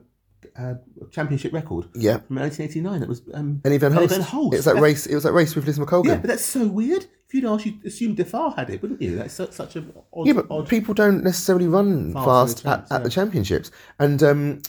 uh, 0.60 0.74
championship 1.12 1.54
record 1.54 1.86
Yeah. 1.96 2.18
from 2.20 2.36
1989. 2.38 3.00
That 3.00 3.08
was 3.10 3.22
um, 3.34 3.62
Ellie 3.64 3.78
Van 3.78 3.94
Ellie 3.94 4.08
Holst. 4.08 4.16
Van 4.16 4.24
Holst. 4.26 4.54
It 4.54 4.58
was 4.58 4.66
that 4.66 4.76
race. 4.82 5.06
It 5.06 5.16
was 5.16 5.24
that 5.24 5.32
race 5.32 5.56
with 5.56 5.66
Liz 5.68 5.80
McColgan. 5.80 6.08
Yeah, 6.08 6.18
but 6.18 6.28
that's 6.28 6.44
so 6.46 6.68
weird. 6.68 7.06
If 7.28 7.34
you'd 7.34 7.46
asked, 7.46 7.66
you'd 7.66 7.86
assume 7.86 8.16
Defar 8.16 8.56
had 8.56 8.70
it, 8.70 8.82
wouldn't 8.82 9.02
you? 9.02 9.16
That's 9.16 9.34
such, 9.34 9.54
such 9.54 9.76
a 9.78 9.86
odd. 10.14 10.28
Yeah, 10.28 10.34
but 10.34 10.48
odd 10.52 10.68
people 10.68 10.94
don't 10.94 11.24
necessarily 11.24 11.68
run 11.68 12.14
Fast 12.14 12.26
fast, 12.26 12.64
the 12.64 12.70
at, 12.70 12.80
at 12.80 12.88
yeah. 12.92 12.98
the 13.00 13.10
championships, 13.10 13.72
and 14.00 14.22
um, 14.22 14.62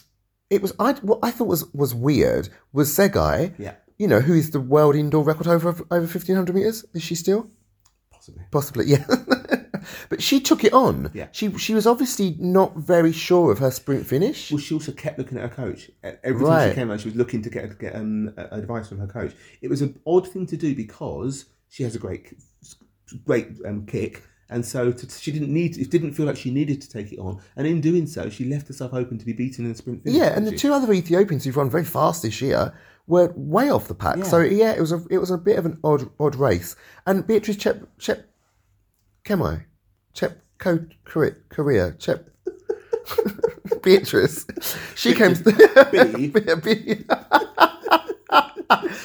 it 0.49 0.63
was 0.63 0.73
I 0.79 0.93
what 0.93 1.19
I 1.25 1.33
thought 1.33 1.49
was 1.49 1.67
was 1.75 1.93
weird 1.93 2.51
was 2.73 2.89
Tsegay, 2.97 3.53
Yeah. 3.59 3.75
you 3.99 4.07
know, 4.07 4.21
who 4.21 4.35
is 4.35 4.53
the 4.53 4.61
world 4.61 4.95
indoor 4.95 5.25
record 5.25 5.49
over 5.49 5.75
over 5.91 6.07
fifteen 6.07 6.37
hundred 6.37 6.55
meters? 6.55 6.85
Is 6.95 7.03
she 7.03 7.17
still 7.17 7.51
possibly. 8.13 8.45
possibly? 8.53 8.85
Yeah, 8.87 9.05
but 10.09 10.23
she 10.23 10.41
took 10.41 10.65
it 10.65 10.73
on. 10.73 11.11
Yeah. 11.15 11.29
she 11.33 11.53
she 11.59 11.75
was 11.75 11.87
obviously 11.87 12.37
not 12.39 12.77
very 12.77 13.13
sure 13.13 13.51
of 13.53 13.59
her 13.59 13.71
sprint 13.71 14.07
finish. 14.07 14.51
Well, 14.51 14.59
she 14.61 14.75
also 14.75 14.93
kept 14.93 15.19
looking 15.19 15.39
at 15.39 15.51
her 15.51 15.55
coach. 15.55 15.91
Every 16.03 16.41
time 16.41 16.43
Right. 16.43 16.69
she 16.71 16.75
came 16.75 16.91
out, 16.91 17.01
she 17.01 17.09
was 17.09 17.17
looking 17.17 17.43
to 17.43 17.51
get 17.51 17.79
get 17.79 17.95
um, 17.95 18.33
advice 18.37 18.89
from 18.89 18.99
her 18.99 19.07
coach. 19.07 19.33
It 19.63 19.69
was 19.69 19.83
an 19.83 19.99
odd 20.07 20.29
thing 20.29 20.47
to 20.47 20.57
do 20.57 20.75
because 20.75 21.47
she 21.69 21.83
has 21.83 21.95
a 21.95 21.99
great, 21.99 22.33
great 23.25 23.49
um, 23.67 23.85
kick, 23.87 24.23
and 24.51 24.65
so 24.65 24.93
to, 24.93 25.11
she 25.11 25.33
didn't 25.33 25.53
need. 25.53 25.77
It 25.79 25.91
didn't 25.91 26.13
feel 26.13 26.27
like 26.27 26.37
she 26.37 26.51
needed 26.51 26.81
to 26.83 26.89
take 26.91 27.13
it 27.13 27.19
on, 27.19 27.41
and 27.57 27.67
in 27.67 27.81
doing 27.81 28.07
so, 28.07 28.29
she 28.31 28.45
left 28.45 28.69
herself 28.69 28.95
open 28.95 29.19
to 29.19 29.25
be 29.25 29.33
beaten 29.33 29.65
in 29.65 29.73
the 29.73 29.77
sprint 29.79 30.03
finish. 30.05 30.19
Yeah, 30.19 30.37
and 30.37 30.47
the 30.47 30.53
she? 30.53 30.59
two 30.59 30.73
other 30.73 30.93
Ethiopians 30.93 31.45
who've 31.45 31.57
run 31.57 31.71
very 31.71 31.85
fast 31.85 32.23
this 32.23 32.41
year 32.41 32.73
were 33.07 33.33
way 33.37 33.71
off 33.71 33.89
the 33.89 33.95
pack. 33.95 34.17
Yeah. 34.19 34.23
So 34.25 34.39
yeah, 34.41 34.73
it 34.73 34.81
was 34.81 34.93
a 34.93 35.03
it 35.11 35.19
was 35.19 35.31
a 35.31 35.39
bit 35.39 35.59
of 35.59 35.67
an 35.67 35.79
odd 35.85 36.09
odd 36.21 36.37
race. 36.37 36.77
And 37.07 37.27
Beatrice 37.27 37.57
Chep 37.57 37.87
Chep 37.99 38.27
Kemai 39.25 39.65
Chep 40.15 40.41
Co 40.59 40.79
Korea 41.05 41.33
Korea 41.51 41.93
Chep 41.99 42.31
Beatrice. 43.83 44.47
She 44.95 45.13
came. 45.15 45.35
B. 45.35 47.05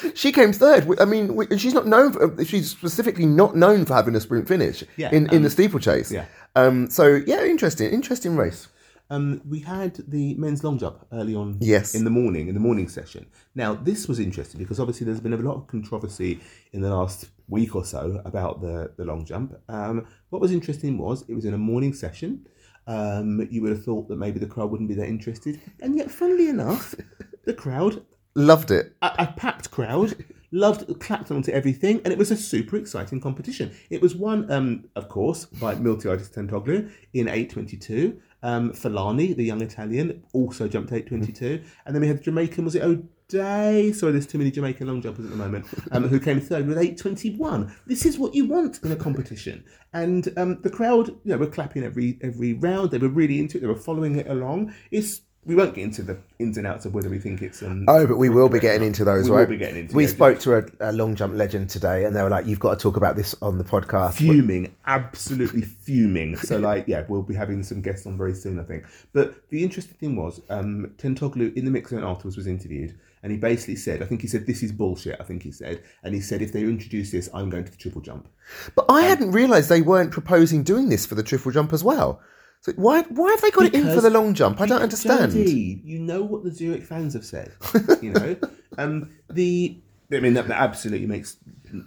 she 0.16 0.32
came 0.32 0.54
third. 0.54 1.00
I 1.00 1.06
mean, 1.06 1.58
she's 1.58 1.74
not 1.74 1.88
known. 1.88 2.14
For, 2.14 2.46
she's 2.46 2.70
specifically 2.72 3.26
not 3.26 3.56
known 3.56 3.86
for 3.86 3.94
having 3.94 4.16
a 4.16 4.20
sprint 4.20 4.48
finish 4.48 4.84
Yeah, 4.98 5.12
in, 5.12 5.30
in 5.34 5.42
the 5.44 5.50
steeplechase. 5.50 6.12
yeah. 6.12 6.26
Um. 6.56 6.90
So 6.90 7.22
yeah, 7.26 7.44
interesting, 7.44 7.92
interesting 7.92 8.36
race. 8.36 8.68
Um, 9.12 9.42
we 9.48 9.60
had 9.60 9.96
the 10.08 10.36
men's 10.36 10.64
long 10.64 10.78
jump 10.78 11.06
early 11.12 11.34
on 11.34 11.58
Yes. 11.60 11.96
in 11.96 12.04
the 12.04 12.12
morning, 12.12 12.48
in 12.48 12.54
the 12.54 12.60
morning 12.60 12.88
session. 12.88 13.26
Now, 13.56 13.74
this 13.74 14.08
was 14.08 14.20
interesting 14.20 14.60
because 14.60 14.80
obviously 14.80 15.06
there's 15.06 15.20
been 15.20 15.34
a 15.34 15.38
lot 15.38 15.56
of 15.56 15.68
controversy 15.68 16.40
in 16.74 16.82
the 16.82 16.90
last 16.96 17.30
week 17.48 17.76
or 17.76 17.84
so 17.84 18.22
about 18.26 18.62
the, 18.62 18.92
the 18.98 19.06
long 19.06 19.26
jump. 19.26 19.56
Um, 19.68 20.06
what 20.30 20.42
was 20.42 20.52
interesting 20.52 20.98
was 21.00 21.24
it 21.28 21.34
was 21.34 21.46
in 21.46 21.56
a 21.56 21.58
morning 21.58 21.94
session. 21.94 22.46
Um, 22.86 23.48
you 23.50 23.62
would 23.64 23.72
have 23.72 23.84
thought 23.84 24.08
that 24.10 24.18
maybe 24.18 24.40
the 24.40 24.48
crowd 24.48 24.70
wouldn't 24.72 24.90
be 24.90 24.96
that 24.96 25.08
interested. 25.08 25.60
And 25.82 25.96
yet, 25.96 26.12
funnily 26.12 26.48
enough, 26.50 26.94
the 27.46 27.54
crowd, 27.54 28.04
Loved 28.36 28.70
it. 28.70 28.96
a, 29.02 29.12
a 29.20 29.34
packed 29.36 29.70
crowd, 29.72 30.24
loved, 30.52 31.00
clapped 31.00 31.32
onto 31.32 31.52
everything, 31.52 32.00
and 32.04 32.14
it 32.14 32.18
was 32.18 32.30
a 32.32 32.36
super 32.38 32.78
exciting 32.78 33.20
competition. 33.20 33.72
It 33.90 34.02
was 34.02 34.16
won, 34.16 34.50
um, 34.52 34.86
of 34.96 35.10
course, 35.10 35.46
by 35.46 35.76
Miltiadis 35.76 36.32
Tentoglou 36.34 36.90
in 37.14 37.26
8.22. 37.26 38.20
Um, 38.42 38.72
Furlani, 38.72 39.36
the 39.36 39.44
young 39.44 39.62
Italian, 39.62 40.24
also 40.34 40.68
jumped 40.68 40.92
8.22. 40.92 41.64
And 41.86 41.96
then 41.96 42.02
we 42.02 42.08
had 42.08 42.22
Jamaican, 42.22 42.66
was 42.66 42.76
it 42.76 42.84
O'Day? 42.84 43.92
Sorry, 43.92 44.12
there's 44.12 44.28
too 44.28 44.38
many 44.38 44.52
Jamaican 44.52 44.88
long 44.88 45.02
jumpers 45.02 45.26
at 45.26 45.32
the 45.32 45.38
moment, 45.38 45.66
um, 45.92 46.08
who 46.08 46.20
came 46.20 46.40
third 46.40 46.68
with 46.68 46.78
8.21. 46.78 47.74
This 47.86 48.06
is 48.06 48.18
what 48.18 48.34
you 48.34 48.46
want 48.46 48.80
in 48.84 48.92
a 48.92 48.96
competition. 48.96 49.64
And 49.94 50.32
um, 50.38 50.62
the 50.62 50.70
crowd, 50.70 51.10
you 51.10 51.20
know, 51.26 51.38
were 51.38 51.48
clapping 51.48 51.84
every 51.84 52.20
every 52.22 52.54
round. 52.54 52.92
They 52.92 52.98
were 52.98 53.10
really 53.10 53.40
into 53.40 53.58
it. 53.58 53.62
They 53.62 53.68
were 53.68 53.76
following 53.76 54.16
it 54.16 54.28
along. 54.28 54.74
It's 54.92 55.22
we 55.50 55.56
won't 55.56 55.74
get 55.74 55.84
into 55.84 56.04
the 56.04 56.16
ins 56.38 56.58
and 56.58 56.68
outs 56.68 56.86
of 56.86 56.94
whether 56.94 57.10
we 57.10 57.18
think 57.18 57.42
it's 57.42 57.64
um, 57.64 57.84
Oh, 57.88 58.06
but 58.06 58.18
we 58.18 58.30
will 58.30 58.48
be 58.50 58.60
getting 58.60 58.86
into 58.88 59.04
those, 59.04 59.30
We 59.30 59.36
will 59.36 59.46
be 59.48 59.58
getting 59.58 59.78
into 59.78 59.96
We 59.96 60.06
those. 60.06 60.14
spoke 60.14 60.40
to 60.42 60.58
a, 60.58 60.64
a 60.80 60.92
long 60.94 61.16
jump 61.16 61.34
legend 61.36 61.70
today, 61.72 62.06
and 62.06 62.16
they 62.16 62.22
were 62.22 62.30
like, 62.30 62.46
"You've 62.46 62.60
got 62.60 62.78
to 62.78 62.82
talk 62.82 62.96
about 62.96 63.16
this 63.16 63.36
on 63.42 63.58
the 63.58 63.64
podcast." 63.64 64.14
fuming, 64.14 64.76
absolutely 64.86 65.64
fuming. 65.64 66.38
So, 66.38 66.60
like, 66.60 66.88
yeah, 66.88 67.04
we'll 67.10 67.24
be 67.24 67.34
having 67.34 67.64
some 67.64 67.82
guests 67.82 68.06
on 68.06 68.16
very 68.16 68.36
soon, 68.36 68.60
I 68.60 68.64
think. 68.64 68.86
But 69.12 69.50
the 69.50 69.64
interesting 69.64 69.98
thing 69.98 70.16
was, 70.16 70.40
um, 70.50 70.94
Tentoglou 70.98 71.56
in 71.58 71.66
the 71.66 71.72
mix 71.72 71.90
zone 71.90 72.04
afterwards 72.04 72.38
was 72.38 72.46
interviewed, 72.46 72.98
and 73.24 73.32
he 73.32 73.38
basically 73.40 73.76
said, 73.76 74.04
I 74.04 74.06
think 74.06 74.22
he 74.22 74.28
said, 74.28 74.46
"This 74.46 74.62
is 74.62 74.72
bullshit." 74.72 75.18
I 75.20 75.24
think 75.24 75.42
he 75.44 75.52
said, 75.52 75.82
and 76.04 76.14
he 76.14 76.22
said, 76.22 76.42
"If 76.44 76.54
they 76.54 76.62
introduce 76.62 77.10
this, 77.12 77.28
I'm 77.34 77.50
going 77.50 77.64
to 77.66 77.72
the 77.72 77.78
triple 77.78 78.02
jump." 78.02 78.28
But 78.76 78.86
I 78.88 79.02
hadn't 79.02 79.32
realised 79.32 79.68
they 79.70 79.82
weren't 79.82 80.12
proposing 80.12 80.62
doing 80.64 80.90
this 80.90 81.06
for 81.08 81.16
the 81.16 81.24
triple 81.24 81.52
jump 81.52 81.74
as 81.74 81.84
well. 81.84 82.22
So 82.62 82.74
why 82.74 83.04
why 83.04 83.32
have 83.32 83.42
they 83.42 83.52
got 83.52 83.66
it 83.66 83.74
in 83.74 83.86
for 83.86 84.02
the 84.02 84.10
long 84.10 84.34
jump? 84.34 84.60
I 84.60 84.66
don't 84.66 84.82
understand. 84.82 85.32
Jody, 85.32 85.82
you 85.84 86.00
know 86.00 86.22
what 86.22 86.44
the 86.44 86.52
Zurich 86.52 86.84
fans 86.84 87.14
have 87.14 87.26
said. 87.26 87.54
You 88.02 88.12
know, 88.12 88.36
um, 88.78 89.12
the 89.30 89.80
I 90.12 90.20
mean 90.20 90.34
that, 90.34 90.48
that 90.48 90.60
absolutely 90.60 91.08
makes 91.08 91.38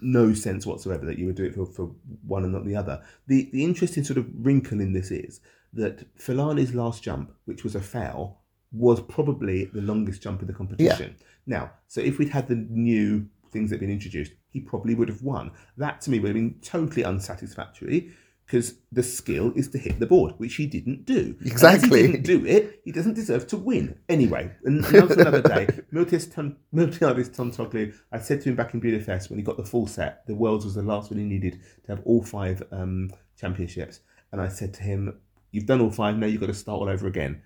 no 0.00 0.32
sense 0.32 0.64
whatsoever 0.64 1.04
that 1.06 1.18
you 1.18 1.26
would 1.26 1.34
do 1.34 1.44
it 1.44 1.54
for, 1.54 1.66
for 1.66 1.90
one 2.26 2.44
and 2.44 2.52
not 2.52 2.64
the 2.64 2.76
other. 2.76 3.02
The 3.26 3.50
the 3.52 3.64
interesting 3.64 4.04
sort 4.04 4.18
of 4.18 4.26
wrinkle 4.34 4.80
in 4.80 4.92
this 4.92 5.10
is 5.10 5.40
that 5.74 6.06
Furlani's 6.18 6.74
last 6.74 7.02
jump, 7.02 7.32
which 7.44 7.64
was 7.64 7.74
a 7.74 7.80
foul, 7.80 8.42
was 8.72 9.00
probably 9.00 9.66
the 9.66 9.82
longest 9.82 10.22
jump 10.22 10.40
in 10.40 10.46
the 10.46 10.54
competition. 10.54 11.16
Now, 11.46 11.72
so 11.88 12.00
if 12.00 12.18
we'd 12.18 12.28
had 12.28 12.48
the 12.48 12.54
new 12.54 13.26
things 13.50 13.70
that 13.70 13.76
had 13.76 13.80
been 13.80 13.90
introduced, 13.90 14.32
he 14.50 14.60
probably 14.60 14.94
would 14.94 15.08
have 15.08 15.22
won. 15.22 15.50
That 15.76 16.00
to 16.02 16.10
me 16.10 16.18
would 16.18 16.28
have 16.28 16.34
been 16.34 16.58
totally 16.62 17.04
unsatisfactory 17.04 18.12
because 18.46 18.74
the 18.90 19.02
skill 19.02 19.52
is 19.56 19.68
to 19.68 19.78
hit 19.78 19.98
the 19.98 20.06
board, 20.06 20.34
which 20.36 20.56
he 20.56 20.66
didn't 20.66 21.06
do. 21.06 21.36
Exactly. 21.44 22.02
he 22.02 22.06
didn't 22.08 22.24
do 22.24 22.44
it, 22.44 22.80
he 22.84 22.92
doesn't 22.92 23.14
deserve 23.14 23.46
to 23.48 23.56
win. 23.56 23.98
Anyway, 24.08 24.50
and 24.64 24.84
another, 24.84 25.14
another 25.20 25.42
day, 25.42 25.66
Miltiadis 25.92 26.54
Miltiadis 26.74 27.30
Tentoglou, 27.34 27.94
I 28.12 28.18
said 28.18 28.42
to 28.42 28.50
him 28.50 28.56
back 28.56 28.74
in 28.74 28.80
Budapest 28.80 29.30
when 29.30 29.38
he 29.38 29.44
got 29.44 29.56
the 29.56 29.64
full 29.64 29.86
set, 29.86 30.26
the 30.26 30.34
Worlds 30.34 30.64
was 30.64 30.74
the 30.74 30.82
last 30.82 31.10
one 31.10 31.18
he 31.20 31.24
needed 31.24 31.60
to 31.84 31.92
have 31.96 32.02
all 32.04 32.22
five 32.22 32.62
um, 32.72 33.10
championships. 33.40 34.00
And 34.32 34.40
I 34.40 34.48
said 34.48 34.74
to 34.74 34.82
him, 34.82 35.18
You've 35.50 35.66
done 35.66 35.80
all 35.82 35.90
five, 35.90 36.16
now 36.16 36.26
you've 36.26 36.40
got 36.40 36.46
to 36.46 36.54
start 36.54 36.80
all 36.80 36.88
over 36.88 37.06
again. 37.06 37.42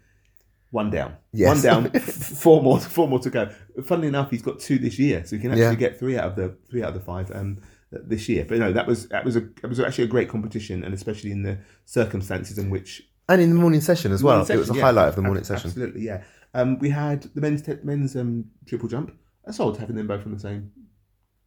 One 0.70 0.90
down. 0.90 1.16
Yes. 1.32 1.48
One 1.48 1.62
down, 1.62 1.90
four 2.00 2.62
more 2.62 2.78
four 2.80 3.09
more 3.09 3.18
to 3.20 3.30
go. 3.30 3.50
Funnily 3.85 4.09
enough, 4.09 4.30
he's 4.30 4.42
got 4.42 4.59
two 4.61 4.78
this 4.78 4.98
year, 4.98 5.24
so 5.24 5.37
he 5.37 5.42
can 5.42 5.50
actually 5.52 5.62
Yeah. 5.64 5.74
get 5.74 5.98
three 5.98 6.16
out 6.18 6.24
of 6.30 6.37
the 6.37 6.56
three 6.68 6.82
out 6.82 6.88
of 6.88 6.94
the 6.94 7.00
five 7.00 7.30
um, 7.35 7.61
this 7.90 8.29
year. 8.29 8.44
But 8.49 8.59
no, 8.59 8.72
that 8.72 8.87
was 8.87 9.09
that 9.09 9.25
was 9.25 9.37
a 9.37 9.40
that 9.40 9.68
was 9.68 9.81
actually 9.81 10.05
a 10.05 10.09
great 10.09 10.29
competition, 10.29 10.85
and 10.85 10.94
especially 10.94 11.31
in 11.31 11.42
the 11.42 11.59
circumstances 11.85 12.59
in 12.59 12.70
which 12.70 13.03
And 13.29 13.40
in 13.40 13.51
the 13.51 13.57
morning 13.57 13.81
session 13.81 14.12
as 14.12 14.22
well. 14.22 14.38
Morning 14.38 14.57
it 14.57 14.59
was 14.59 14.70
a 14.70 14.75
yeah. 14.75 14.83
highlight 14.83 15.09
of 15.09 15.16
the 15.16 15.22
morning 15.22 15.42
Ab- 15.42 15.46
session. 15.46 15.68
Absolutely, 15.70 16.03
yeah. 16.03 16.22
Um, 16.55 16.79
we 16.79 16.90
had 16.90 17.22
the 17.35 17.40
men's 17.40 17.62
te- 17.62 17.79
men's 17.83 18.16
um, 18.16 18.46
triple 18.66 18.88
jump. 18.88 19.12
That's 19.44 19.61
odd 19.61 19.77
having 19.77 19.96
them 19.96 20.07
both 20.07 20.27
on 20.27 20.33
the 20.33 20.40
same 20.40 20.72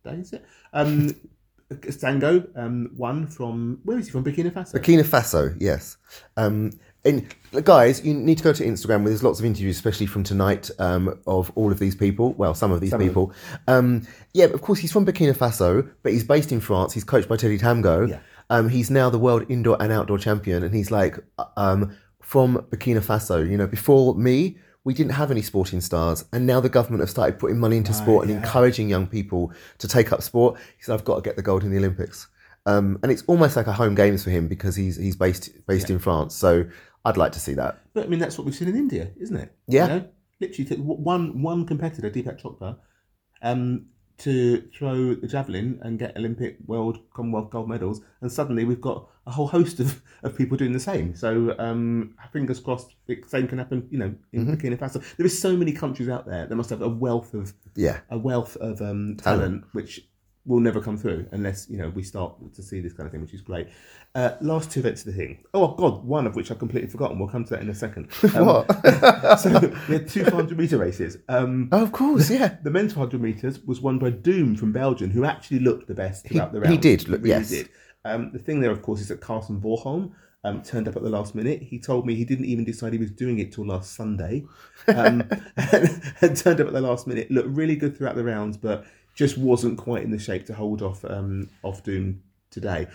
day, 0.04 0.16
is 0.16 0.34
it? 0.34 0.46
Um, 0.74 1.16
Zango 1.74 2.48
um, 2.58 2.92
won 2.96 3.28
from 3.28 3.80
where 3.84 3.98
is 4.00 4.08
he 4.08 4.12
from? 4.12 4.24
Burkina 4.24 4.52
Faso. 4.52 4.74
Burkina 4.74 5.04
Faso, 5.04 5.56
yes. 5.60 5.98
Um, 6.36 6.72
and 7.06 7.34
guys, 7.64 8.04
you 8.04 8.14
need 8.14 8.38
to 8.38 8.44
go 8.44 8.54
to 8.54 8.64
Instagram 8.64 9.00
where 9.00 9.10
there's 9.10 9.24
lots 9.24 9.40
of 9.40 9.46
interviews, 9.46 9.76
especially 9.78 10.06
from 10.06 10.24
tonight, 10.24 10.70
um, 10.80 11.18
of 11.26 11.52
all 11.56 11.72
of 11.72 11.80
these 11.80 11.96
people. 11.96 12.34
Well, 12.34 12.54
some 12.54 12.72
of 12.72 12.82
these 12.82 12.92
Some 12.92 13.02
of 13.02 13.08
people. 13.08 13.34
Um, 13.68 14.06
yeah, 14.34 14.46
of 14.46 14.62
course, 14.62 14.80
he's 14.80 14.92
from 14.92 15.06
Burkina 15.06 15.36
Faso, 15.36 15.90
but 16.04 16.12
he's 16.12 16.24
based 16.24 16.52
in 16.52 16.60
France. 16.60 16.94
He's 16.94 17.04
coached 17.04 17.30
by 17.30 17.38
Teddy 17.38 17.58
Tamgo. 17.58 18.10
Yeah. 18.10 18.20
Um, 18.50 18.68
he's 18.68 18.90
now 18.90 19.10
the 19.10 19.20
world 19.20 19.46
indoor 19.50 19.82
and 19.82 19.92
outdoor 19.92 20.18
champion, 20.18 20.64
and 20.64 20.74
he's 20.74 20.92
like 20.92 21.18
um, 21.56 21.96
from 22.22 22.58
Burkina 22.70 23.02
Faso. 23.02 23.50
You 23.50 23.58
know, 23.58 23.68
before 23.68 24.16
me, 24.16 24.58
we 24.84 24.94
didn't 24.94 25.14
have 25.14 25.32
any 25.32 25.42
sporting 25.42 25.82
stars, 25.82 26.26
and 26.34 26.46
now 26.46 26.60
the 26.60 26.70
government 26.70 27.02
have 27.02 27.10
started 27.10 27.40
putting 27.40 27.60
money 27.60 27.78
into 27.78 27.94
sport 27.94 28.24
and 28.26 28.34
yeah. 28.34 28.42
encouraging 28.42 28.90
young 28.90 29.08
people 29.08 29.54
to 29.78 29.88
take 29.88 30.12
up 30.12 30.22
sport. 30.22 30.60
He 30.78 30.84
said, 30.84 30.94
"I've 30.94 31.06
got 31.06 31.16
to 31.16 31.22
get 31.22 31.36
the 31.36 31.42
gold 31.42 31.64
in 31.64 31.72
the 31.72 31.78
Olympics." 31.78 32.28
Um, 32.66 33.00
and 33.02 33.12
it's 33.12 33.24
almost 33.24 33.56
like 33.56 33.68
a 33.68 33.74
home 33.74 33.96
games 33.96 34.24
for 34.24 34.30
him 34.30 34.48
because 34.48 34.76
he's 34.76 34.98
he's 34.98 35.16
based 35.16 35.50
based 35.66 35.90
in 35.90 36.00
France. 36.00 36.36
So 36.36 36.66
I'd 37.06 37.18
like 37.18 37.32
to 37.34 37.40
see 37.40 37.54
that. 37.54 37.80
But 37.94 38.06
I 38.06 38.08
mean, 38.08 38.20
that's 38.20 38.38
what 38.38 38.46
we've 38.46 38.56
seen 38.56 38.68
in 38.68 38.76
India, 38.76 39.12
isn't 39.20 39.36
it? 39.36 39.54
Yeah. 39.68 39.84
You 39.88 39.90
know? 40.02 40.08
Literally, 40.42 40.76
one 40.82 41.42
one 41.42 41.66
competitor, 41.66 42.10
Deepak 42.10 42.42
Chopra, 42.42 42.78
um, 43.42 43.88
to 44.20 44.62
throw 44.78 45.16
the 45.16 45.28
javelin 45.28 45.80
and 45.82 45.98
get 46.00 46.16
Olympic, 46.18 46.58
World, 46.66 47.00
Commonwealth 47.14 47.50
gold 47.50 47.70
medals, 47.70 48.02
and 48.22 48.32
suddenly 48.32 48.66
we've 48.66 48.82
got 48.82 49.08
a 49.28 49.32
whole 49.32 49.48
host 49.48 49.80
of, 49.80 50.02
of 50.24 50.38
people 50.38 50.58
doing 50.58 50.72
the 50.74 50.80
same. 50.80 51.16
So 51.16 51.56
um, 51.60 52.16
fingers 52.34 52.60
crossed, 52.60 52.96
the 53.08 53.22
same 53.28 53.48
can 53.48 53.58
happen. 53.58 53.88
You 53.92 54.00
know, 54.00 54.16
in 54.34 54.46
Mm-hmm. 54.46 54.54
Burkina 54.54 54.78
Faso, 54.78 55.04
there 55.18 55.26
is 55.26 55.40
so 55.40 55.56
many 55.56 55.72
countries 55.72 56.10
out 56.10 56.26
there 56.26 56.46
that 56.48 56.56
must 56.56 56.70
have 56.70 56.82
a 56.82 56.90
wealth 56.90 57.34
of 57.34 57.54
Yeah. 57.76 58.00
a 58.10 58.18
wealth 58.18 58.56
of 58.58 58.82
um, 58.82 59.16
talent, 59.18 59.64
which 59.74 60.09
will 60.50 60.60
never 60.60 60.82
come 60.82 60.98
through 60.98 61.26
unless 61.32 61.70
you 61.70 61.78
know 61.78 61.90
we 61.90 62.04
start 62.04 62.34
to 62.56 62.62
see 62.64 62.80
this 62.82 62.92
kind 62.92 63.06
of 63.06 63.12
thing, 63.12 63.22
which 63.22 63.34
is 63.34 63.42
great. 63.42 63.68
Uh, 64.16 64.32
last 64.42 64.72
two 64.72 64.80
events 64.80 65.06
of 65.06 65.14
the 65.14 65.18
thing. 65.22 65.38
Oh 65.54 65.68
God, 65.76 66.04
one 66.04 66.26
of 66.26 66.36
which 66.36 66.50
I've 66.52 66.58
completely 66.60 66.90
forgotten. 66.90 67.20
We'll 67.20 67.30
come 67.30 67.44
to 67.46 67.52
that 67.52 67.62
in 67.62 67.70
a 67.70 67.76
second. 67.76 68.10
Um, 68.36 68.46
What? 68.48 68.66
so 69.40 69.72
we 69.88 69.94
had 69.96 70.10
two 70.10 70.26
400 70.26 70.58
meter 70.58 70.78
races. 70.80 71.18
Um, 71.30 71.70
Oh, 71.72 71.84
of 71.84 71.92
course, 71.92 72.30
yeah. 72.38 72.58
the 72.64 72.72
men's 72.72 72.94
400 72.94 73.22
meters 73.22 73.60
was 73.62 73.80
won 73.80 74.00
by 74.00 74.10
Doom 74.10 74.56
from 74.56 74.72
Belgium, 74.74 75.12
who 75.12 75.24
actually 75.24 75.60
looked 75.60 75.88
the 75.88 75.94
best 75.94 76.28
throughout 76.28 76.52
the 76.52 76.60
round. 76.60 76.74
he 76.74 76.78
did 76.80 77.08
look- 77.08 77.20
really 77.22 77.30
yes. 77.30 77.50
did. 77.50 77.70
Um, 78.04 78.32
the 78.32 78.40
thing 78.40 78.60
there, 78.62 78.72
of 78.72 78.82
course, 78.82 79.02
is 79.02 79.10
that 79.10 79.22
Karsten 79.22 79.62
Warholm 79.62 80.12
um, 80.46 80.64
turned 80.64 80.88
up 80.88 80.96
at 80.96 81.04
the 81.04 81.10
last 81.10 81.36
minute. 81.36 81.62
He 81.62 81.78
told 81.80 82.06
me 82.08 82.16
he 82.16 82.24
didn't 82.26 82.46
even 82.46 82.64
decide 82.66 82.94
he 82.94 82.98
was 83.00 83.12
doing 83.12 83.38
it 83.40 83.52
till 83.52 83.66
last 83.68 83.94
Sunday, 83.94 84.46
um, 84.88 85.22
and, 85.58 86.02
and 86.22 86.38
turned 86.38 86.62
up 86.62 86.68
at 86.68 86.74
the 86.74 86.82
last 86.82 87.06
minute. 87.08 87.30
Looked 87.30 87.50
really 87.50 87.76
good 87.76 87.96
throughout 87.98 88.16
the 88.16 88.24
rounds, 88.24 88.56
but 88.58 88.86
just 89.20 89.38
wasn't 89.38 89.78
quite 89.78 90.02
in 90.02 90.12
the 90.12 90.18
shape 90.18 90.46
to 90.46 90.54
hold 90.54 90.82
off 90.82 91.04
um, 91.04 91.50
off 91.62 91.84
Doom 91.84 92.24
today. 92.52 92.88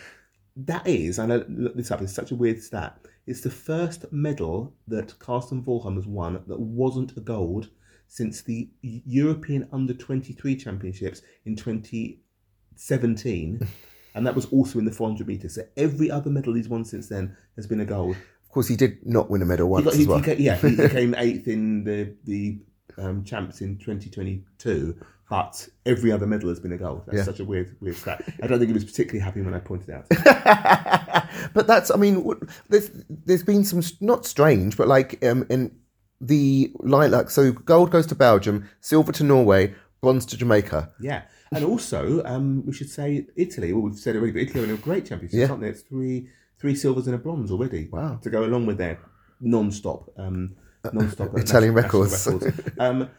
That 0.57 0.87
is, 0.87 1.19
I 1.19 1.27
know 1.27 1.45
look 1.49 1.77
this 1.77 1.91
up. 1.91 2.01
It's 2.01 2.15
such 2.15 2.31
a 2.31 2.35
weird 2.35 2.63
stat. 2.63 2.99
It's 3.27 3.43
the 3.43 3.51
first 3.51 4.11
medal 4.11 4.73
that 4.89 5.19
Karsten 5.19 5.63
Warholm 5.63 5.97
has 5.97 6.07
won 6.07 6.43
that 6.47 6.59
wasn't 6.59 7.15
a 7.19 7.21
gold 7.21 7.69
since 8.09 8.41
the 8.41 8.71
European 8.81 9.69
Under 9.71 9.93
Twenty 9.93 10.33
Three 10.33 10.57
Championships 10.57 11.21
in 11.45 11.57
2017, 11.57 13.69
and 14.15 14.27
that 14.27 14.35
was 14.35 14.47
also 14.47 14.79
in 14.79 14.87
the 14.87 14.93
400 14.93 15.27
meters. 15.27 15.57
So 15.57 15.63
every 15.77 16.11
other 16.11 16.31
medal 16.31 16.55
he's 16.55 16.71
won 16.71 16.87
since 16.87 17.11
then 17.11 17.37
has 17.57 17.67
been 17.67 17.81
a 17.81 17.85
gold. 17.85 18.17
Of 18.45 18.49
course, 18.49 18.69
he 18.69 18.77
did 18.77 19.05
not 19.05 19.29
win 19.29 19.43
a 19.43 19.45
medal 19.45 19.67
He 19.67 19.73
once 19.73 19.85
got, 19.85 19.95
he, 19.95 20.03
as 20.03 20.09
well. 20.09 20.21
he 20.21 20.33
yeah, 20.43 20.57
he 20.57 20.75
he 20.83 20.89
came 20.89 21.15
eighth 21.19 21.49
in 21.49 21.85
the 21.85 22.15
the 22.25 22.61
um, 22.99 23.25
champs 23.25 23.61
in 23.61 23.77
2022, 23.79 24.97
but 25.31 25.69
every 25.87 26.13
other 26.13 26.27
medal 26.27 26.49
has 26.49 26.61
been 26.61 26.73
a 26.73 26.77
gold. 26.79 27.03
That's 27.07 27.19
Yeah. 27.19 27.25
such 27.25 27.41
a 27.41 27.45
weird 27.45 27.77
weird 27.81 27.97
stat. 27.97 28.23
I 28.43 28.47
don't 28.47 28.59
think 28.59 28.69
he 28.69 28.75
was 28.75 28.85
particularly 28.85 29.21
happy 29.21 29.43
when 29.43 29.55
I 29.55 29.59
pointed 29.59 29.91
out. 29.91 30.07
but 31.55 31.67
that's, 31.67 31.91
I 31.91 31.97
mean, 31.97 32.25
there's 32.69 32.91
there's 33.09 33.43
been 33.43 33.65
some 33.65 33.83
not 34.01 34.27
strange, 34.27 34.77
but 34.77 34.89
like 34.89 35.25
um, 35.25 35.47
in 35.51 35.75
the 36.21 36.73
lilac. 36.81 37.31
So 37.31 37.53
gold 37.53 37.91
goes 37.91 38.07
to 38.09 38.15
Belgium, 38.15 38.69
silver 38.81 39.13
to 39.13 39.25
Norway, 39.25 39.75
bronze 40.01 40.27
to 40.27 40.37
Jamaica. 40.37 40.91
Yeah, 41.01 41.23
and 41.53 41.65
also 41.65 42.23
um, 42.25 42.65
we 42.67 42.73
should 42.73 42.91
say 42.91 43.27
Italy. 43.37 43.73
Well, 43.73 43.83
we've 43.83 43.99
said 43.99 44.15
it 44.17 44.19
already, 44.19 44.33
but 44.33 44.43
Italy 44.43 44.71
are 44.71 44.75
a 44.75 44.79
great 44.79 45.07
championship, 45.07 45.39
Yeah. 45.39 45.49
aren't 45.49 45.63
they? 45.63 45.69
It's 45.69 45.83
three 45.83 46.29
three 46.61 46.75
silvers 46.75 47.07
and 47.07 47.15
a 47.15 47.19
bronze 47.19 47.51
already. 47.51 47.89
Wow. 47.91 48.17
To 48.23 48.31
go 48.31 48.45
along 48.45 48.67
with 48.67 48.79
their 48.79 48.99
non-stop 49.41 50.09
um, 50.17 50.55
non-stop 50.93 51.37
Italian 51.37 51.75
national- 51.75 52.03
records. 52.03 52.13
national 52.27 52.39
records. 52.41 52.79
Um, 52.79 53.11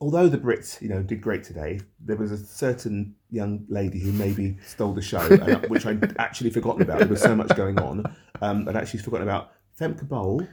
although 0.00 0.28
the 0.28 0.38
Brits, 0.38 0.80
you 0.82 0.88
know, 0.88 1.02
did 1.02 1.20
great 1.20 1.44
today, 1.44 1.80
there 2.00 2.16
was 2.16 2.32
a 2.32 2.38
certain 2.38 3.14
young 3.30 3.64
lady 3.68 4.00
who 4.00 4.12
maybe 4.12 4.56
stole 4.66 4.92
the 4.94 5.02
show, 5.02 5.20
and, 5.20 5.66
which 5.70 5.86
I'd 5.86 6.16
actually 6.18 6.50
forgotten 6.50 6.82
about. 6.82 6.98
There 7.00 7.08
was 7.08 7.22
so 7.22 7.36
much 7.36 7.54
going 7.56 7.78
on. 7.78 8.04
Um, 8.40 8.68
I'd 8.68 8.76
actually 8.76 9.00
forgotten 9.00 9.28
about 9.28 9.52
Femke 9.78 10.08
Bol, 10.08 10.46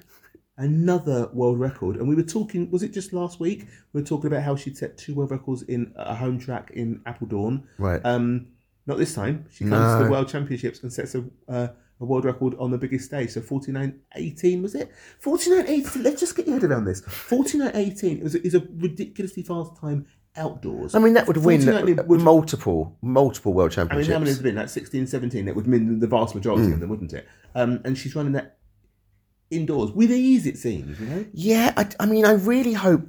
another 0.57 1.29
world 1.33 1.59
record. 1.59 1.95
And 1.97 2.07
we 2.07 2.15
were 2.15 2.23
talking, 2.23 2.69
was 2.69 2.83
it 2.83 2.93
just 2.93 3.13
last 3.13 3.39
week? 3.39 3.67
We 3.93 4.01
were 4.01 4.05
talking 4.07 4.27
about 4.27 4.43
how 4.43 4.55
she'd 4.55 4.77
set 4.77 4.97
two 4.97 5.15
world 5.15 5.31
records 5.31 5.63
in 5.63 5.93
a 5.95 6.15
home 6.15 6.37
track 6.39 6.71
in 6.73 6.99
Apeldoorn. 7.07 7.63
Right. 7.77 8.01
Um, 8.03 8.47
not 8.85 8.97
this 8.97 9.13
time. 9.13 9.45
She 9.51 9.65
comes 9.65 9.97
to 9.99 10.03
the 10.05 10.11
World 10.11 10.27
Championships 10.29 10.81
and 10.83 10.91
sets 10.91 11.15
a, 11.15 11.23
uh, 11.47 11.67
a 12.01 12.05
world 12.05 12.25
record 12.25 12.55
on 12.59 12.71
the 12.71 12.77
biggest 12.77 13.05
stage. 13.05 13.31
So 13.31 13.41
49.18 13.41 14.61
was 14.61 14.75
it? 14.75 14.91
49.18. 15.23 16.03
Let's 16.03 16.19
just 16.19 16.35
get 16.35 16.47
your 16.47 16.59
head 16.59 16.69
around 16.69 16.85
this. 16.85 17.01
49.18 17.01 18.21
is 18.23 18.35
a, 18.35 18.45
is 18.45 18.55
a 18.55 18.61
ridiculously 18.77 19.43
fast 19.43 19.75
time 19.79 20.05
outdoors. 20.37 20.95
I 20.95 20.99
mean, 20.99 21.13
that 21.13 21.27
would 21.27 21.37
win 21.37 21.65
would- 22.07 22.21
multiple, 22.21 22.97
multiple 23.01 23.53
world 23.53 23.71
championships. 23.71 24.07
I 24.07 24.11
mean, 24.11 24.13
how 24.13 24.19
many 24.19 24.29
has 24.31 24.41
been? 24.41 24.55
Like 24.55 24.69
16, 24.69 25.07
17. 25.07 25.45
That 25.45 25.55
would 25.55 25.67
mean 25.67 25.99
the 25.99 26.07
vast 26.07 26.35
majority 26.35 26.71
of 26.71 26.79
them, 26.79 26.89
wouldn't 26.89 27.13
it? 27.13 27.27
Um, 27.55 27.81
and 27.83 27.97
she's 27.97 28.15
running 28.15 28.33
that 28.33 28.57
indoors 29.49 29.91
with 29.91 30.11
ease, 30.11 30.45
it 30.45 30.57
seems. 30.57 30.99
You 30.99 31.05
know, 31.07 31.25
Yeah, 31.33 31.73
I, 31.75 31.89
I 31.99 32.05
mean, 32.05 32.25
I 32.25 32.33
really 32.33 32.73
hope, 32.73 33.01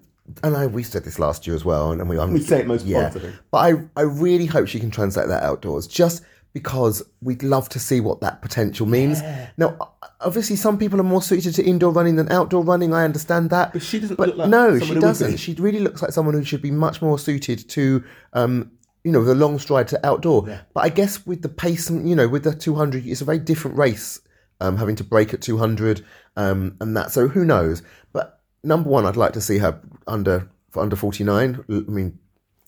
and 0.43 0.57
I 0.57 0.67
we 0.67 0.83
said 0.83 1.05
this 1.05 1.19
last 1.19 1.47
year 1.47 1.55
as 1.55 1.65
well, 1.65 1.93
and 1.93 2.09
we 2.09 2.19
I'm, 2.19 2.33
we 2.33 2.41
say 2.41 2.61
it 2.61 2.67
most 2.67 2.87
yeah, 2.87 3.13
I 3.15 3.33
but 3.51 3.59
I 3.59 3.89
I 3.97 4.03
really 4.03 4.47
hope 4.47 4.69
she 4.69 4.81
can 4.81 4.91
translate 4.91 5.29
that 5.29 5.43
outdoors, 5.43 5.87
just 5.87 6.23
because 6.53 7.03
we'd 7.23 7.43
love 7.43 7.69
to 7.71 7.79
see 7.79 8.01
what 8.01 8.21
that 8.21 8.43
potential 8.43 8.87
means. 8.87 9.21
Now, 9.57 9.77
obviously, 10.21 10.57
some 10.57 10.79
people 10.79 11.01
are 11.01 11.05
more 11.05 11.23
suited 11.23 11.55
to 11.55 11.65
indoor 11.65 11.93
running 11.93 12.17
than 12.17 12.31
outdoor 12.33 12.65
running. 12.65 12.93
I 12.93 13.05
understand 13.05 13.51
that, 13.51 13.73
But 13.73 13.83
she 13.83 14.01
doesn't 14.01 14.17
but 14.17 14.29
look 14.29 14.37
like 14.39 14.49
no, 14.49 14.79
someone 14.79 14.97
she 14.97 15.01
doesn't. 15.01 15.37
She 15.37 15.55
really 15.55 15.81
looks 15.81 16.03
like 16.03 16.13
someone 16.13 16.35
who 16.35 16.45
should 16.45 16.63
be 16.63 16.71
much 16.71 17.01
more 17.03 17.19
suited 17.19 17.69
to. 17.71 18.05
Um, 18.33 18.73
you 19.03 19.13
know, 19.13 19.25
the 19.25 19.35
long 19.35 19.59
stride 19.59 19.89
to 19.89 20.07
outdoor. 20.07 20.43
But 20.75 20.85
I 20.85 20.91
guess 20.91 21.25
with 21.27 21.41
the 21.41 21.49
pace, 21.49 21.89
and 21.89 22.07
you 22.07 22.15
know, 22.15 22.29
with 22.29 22.45
the 22.45 22.55
200, 22.55 23.07
it's 23.07 23.23
a 23.23 23.25
very 23.25 23.39
different 23.39 23.79
race. 23.79 24.21
Um, 24.63 24.77
having 24.77 24.97
to 24.97 25.05
break 25.05 25.33
at 25.33 25.41
200 25.41 26.05
um, 26.37 26.77
and 26.81 26.95
that. 26.95 27.13
So 27.13 27.29
who 27.29 27.47
knows? 27.47 27.83
But 28.13 28.41
number 28.63 28.91
one, 28.91 29.07
I'd 29.07 29.17
like 29.17 29.33
to 29.33 29.41
see 29.41 29.57
her 29.57 29.81
under 30.07 30.51
for 30.69 30.83
under 30.83 30.97
49. 30.97 31.65
I 31.67 31.73
mean, 31.73 32.19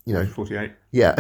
you 0.05 0.15
know, 0.15 0.27
48. 0.27 0.73
yeah, 0.91 1.15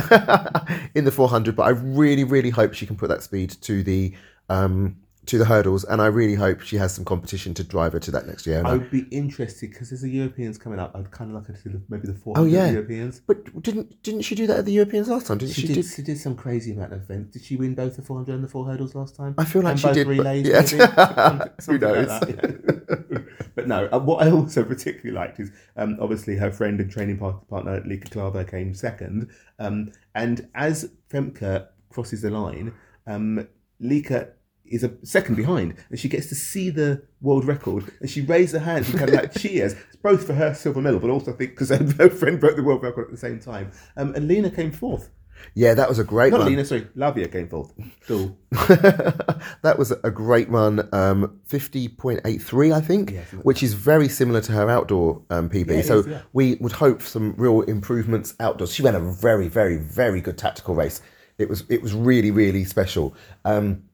in 0.94 1.04
the 1.04 1.12
400. 1.12 1.54
But 1.56 1.64
I 1.64 1.70
really, 1.70 2.24
really 2.24 2.50
hope 2.50 2.74
she 2.74 2.86
can 2.86 2.96
put 2.96 3.08
that 3.08 3.22
speed 3.22 3.50
to 3.62 3.82
the 3.82 4.14
um, 4.48 4.96
to 5.26 5.38
the 5.38 5.44
hurdles, 5.44 5.84
and 5.84 6.02
I 6.02 6.06
really 6.06 6.34
hope 6.34 6.62
she 6.62 6.76
has 6.78 6.92
some 6.94 7.04
competition 7.04 7.54
to 7.54 7.62
drive 7.62 7.92
her 7.92 8.00
to 8.00 8.10
that 8.10 8.26
next 8.26 8.44
year. 8.46 8.58
And 8.58 8.66
I 8.66 8.72
would 8.72 8.90
be 8.90 9.02
interested 9.12 9.70
because 9.70 9.90
there's 9.90 10.00
the 10.02 10.10
Europeans 10.10 10.58
coming 10.58 10.80
up. 10.80 10.96
I'd 10.96 11.12
kind 11.12 11.30
of 11.30 11.36
like 11.36 11.46
her 11.46 11.52
to 11.54 11.62
do 11.62 11.70
the- 11.78 11.82
maybe 11.88 12.08
the 12.08 12.14
400 12.14 12.42
Oh, 12.42 12.50
yeah. 12.52 12.70
Europeans. 12.72 13.20
but 13.26 13.62
didn't 13.62 14.02
didn't 14.02 14.22
she 14.22 14.34
do 14.34 14.48
that 14.48 14.58
at 14.58 14.64
the 14.64 14.72
Europeans 14.72 15.08
last 15.08 15.28
time? 15.28 15.38
Didn't 15.38 15.54
She, 15.54 15.68
she? 15.68 15.74
did, 15.74 15.84
she 15.84 16.02
did 16.02 16.18
some 16.18 16.34
crazy 16.34 16.72
amount 16.72 16.92
of 16.92 17.02
events. 17.02 17.34
Did 17.34 17.44
she 17.44 17.54
win 17.56 17.74
both 17.76 17.94
the 17.96 18.02
400 18.02 18.34
and 18.34 18.42
the 18.44 18.48
4 18.48 18.66
hurdles 18.66 18.94
last 18.96 19.14
time? 19.14 19.34
I 19.38 19.44
feel 19.44 19.62
like 19.62 19.72
and 19.72 19.80
she 19.80 19.86
both 19.86 19.94
did, 19.94 20.06
relays, 20.08 20.46
yeah. 20.48 20.60
maybe? 20.60 20.76
Who 20.76 21.50
something 21.60 21.80
like 21.88 22.08
knows? 22.08 22.20
that, 22.20 22.28
yeah. 23.12 23.18
but 23.54 23.68
no, 23.68 23.88
uh, 23.92 23.98
what 24.00 24.26
I 24.26 24.30
also 24.32 24.64
particularly 24.64 25.12
liked 25.12 25.38
is 25.38 25.50
um, 25.76 25.98
obviously 26.00 26.34
her 26.36 26.50
friend 26.50 26.80
and 26.80 26.90
training 26.90 27.18
partner 27.18 27.80
Lieke 27.86 28.08
Klaver 28.10 28.48
came 28.50 28.74
second. 28.74 29.30
Um, 29.60 29.92
and 30.16 30.48
as 30.56 30.90
Femke 31.12 31.66
crosses 31.90 32.22
the 32.22 32.30
line, 32.30 32.72
um, 33.06 33.46
Lieke 33.80 34.28
is 34.72 34.82
a 34.82 34.92
second 35.04 35.36
behind 35.36 35.74
and 35.90 35.98
she 35.98 36.08
gets 36.08 36.28
to 36.28 36.34
see 36.34 36.70
the 36.70 37.02
world 37.20 37.44
record 37.44 37.92
and 38.00 38.10
she 38.10 38.20
raised 38.22 38.52
her 38.54 38.58
hands 38.58 38.88
and 38.88 38.98
kind 38.98 39.10
of 39.10 39.16
like 39.16 39.32
cheers. 39.38 39.74
It's 39.74 39.96
both 40.02 40.26
for 40.26 40.34
her 40.34 40.54
silver 40.54 40.80
medal, 40.80 41.00
but 41.00 41.10
also 41.10 41.32
I 41.32 41.36
think 41.36 41.50
because 41.50 41.68
her 41.70 42.10
friend 42.10 42.40
broke 42.40 42.56
the 42.56 42.62
world 42.62 42.82
record 42.82 43.04
at 43.04 43.10
the 43.10 43.16
same 43.16 43.38
time. 43.38 43.70
Um, 43.96 44.14
and 44.14 44.26
Lena 44.26 44.50
came 44.50 44.72
fourth. 44.72 45.10
Yeah, 45.54 45.74
that 45.74 45.88
was 45.88 45.98
a 45.98 46.04
great 46.04 46.30
Not 46.30 46.40
one. 46.40 46.48
Lena, 46.48 46.64
sorry, 46.64 46.82
Laviai 46.96 47.30
came 47.30 47.48
fourth. 47.48 47.72
Cool. 48.06 48.38
that 48.52 49.74
was 49.76 49.90
a 49.90 50.10
great 50.10 50.48
run, 50.48 50.88
um, 50.92 51.40
50.83, 51.48 52.72
I 52.72 52.80
think, 52.80 53.10
Yeah, 53.10 53.22
which 53.42 53.62
is 53.62 53.74
very 53.74 54.08
similar 54.08 54.40
to 54.42 54.52
her 54.52 54.70
outdoor 54.70 55.22
um, 55.30 55.48
PB. 55.48 55.68
it 55.70 55.86
so 55.86 56.00
is, 56.00 56.06
yeah. 56.06 56.20
we 56.32 56.54
would 56.56 56.72
hope 56.72 57.02
some 57.02 57.34
real 57.36 57.62
improvements 57.62 58.34
outdoors. 58.40 58.72
She 58.72 58.82
ran 58.82 58.94
a 58.94 59.00
very, 59.00 59.48
very, 59.48 59.76
very 59.78 60.20
good 60.20 60.38
tactical 60.38 60.74
race. 60.74 61.00
It 61.38 61.48
was 61.48 61.64
it 61.68 61.82
was 61.82 61.94
really, 61.94 62.30
really 62.30 62.64
special. 62.64 63.14
Um, 63.44 63.84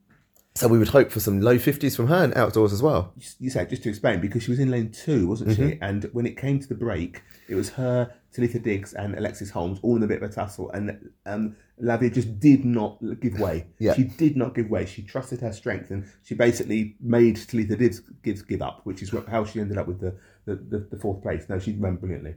so 0.58 0.68
we 0.68 0.78
would 0.78 0.88
hope 0.88 1.10
for 1.10 1.20
some 1.20 1.40
low 1.40 1.56
50s 1.56 1.96
from 1.96 2.08
her 2.08 2.24
and 2.24 2.34
outdoors 2.36 2.72
as 2.72 2.82
well. 2.82 3.12
you 3.38 3.50
said 3.50 3.68
just 3.70 3.82
to 3.84 3.88
explain 3.88 4.20
because 4.20 4.42
she 4.42 4.50
was 4.50 4.58
in 4.60 4.70
lane 4.70 4.90
two, 4.90 5.26
wasn't 5.28 5.50
Mm-hmm. 5.50 5.68
she? 5.70 5.78
And 5.80 6.04
when 6.12 6.26
it 6.26 6.36
came 6.36 6.58
to 6.60 6.66
the 6.68 6.74
break, 6.74 7.22
it 7.48 7.54
was 7.54 7.70
her, 7.70 8.12
Talitha 8.32 8.58
Diggs, 8.58 8.92
and 8.94 9.14
Alexis 9.16 9.50
Holmes 9.50 9.78
all 9.82 9.96
in 9.96 10.02
a 10.02 10.06
bit 10.06 10.22
of 10.22 10.30
a 10.30 10.32
tussle, 10.32 10.70
and 10.72 11.10
um, 11.26 11.56
Laviai 11.82 12.12
just 12.12 12.38
did 12.40 12.64
not 12.64 12.98
give 13.20 13.38
way. 13.40 13.66
Yeah. 13.78 13.94
She 13.94 14.04
did 14.04 14.36
not 14.36 14.54
give 14.54 14.68
way. 14.68 14.84
She 14.86 15.02
trusted 15.02 15.40
her 15.40 15.52
strength, 15.52 15.90
and 15.90 16.04
she 16.24 16.34
basically 16.34 16.96
made 17.00 17.36
Talitha 17.36 17.76
Diggs 17.76 18.02
give, 18.22 18.46
give 18.46 18.60
up, 18.62 18.80
which 18.84 19.02
is 19.02 19.12
what, 19.12 19.28
how 19.28 19.44
she 19.44 19.60
ended 19.60 19.78
up 19.78 19.86
with 19.86 20.00
the, 20.00 20.14
the, 20.44 20.56
the, 20.56 20.78
the 20.90 20.98
fourth 20.98 21.22
place. 21.22 21.46
No, 21.48 21.58
she 21.58 21.72
ran 21.72 21.96
brilliantly. 21.96 22.34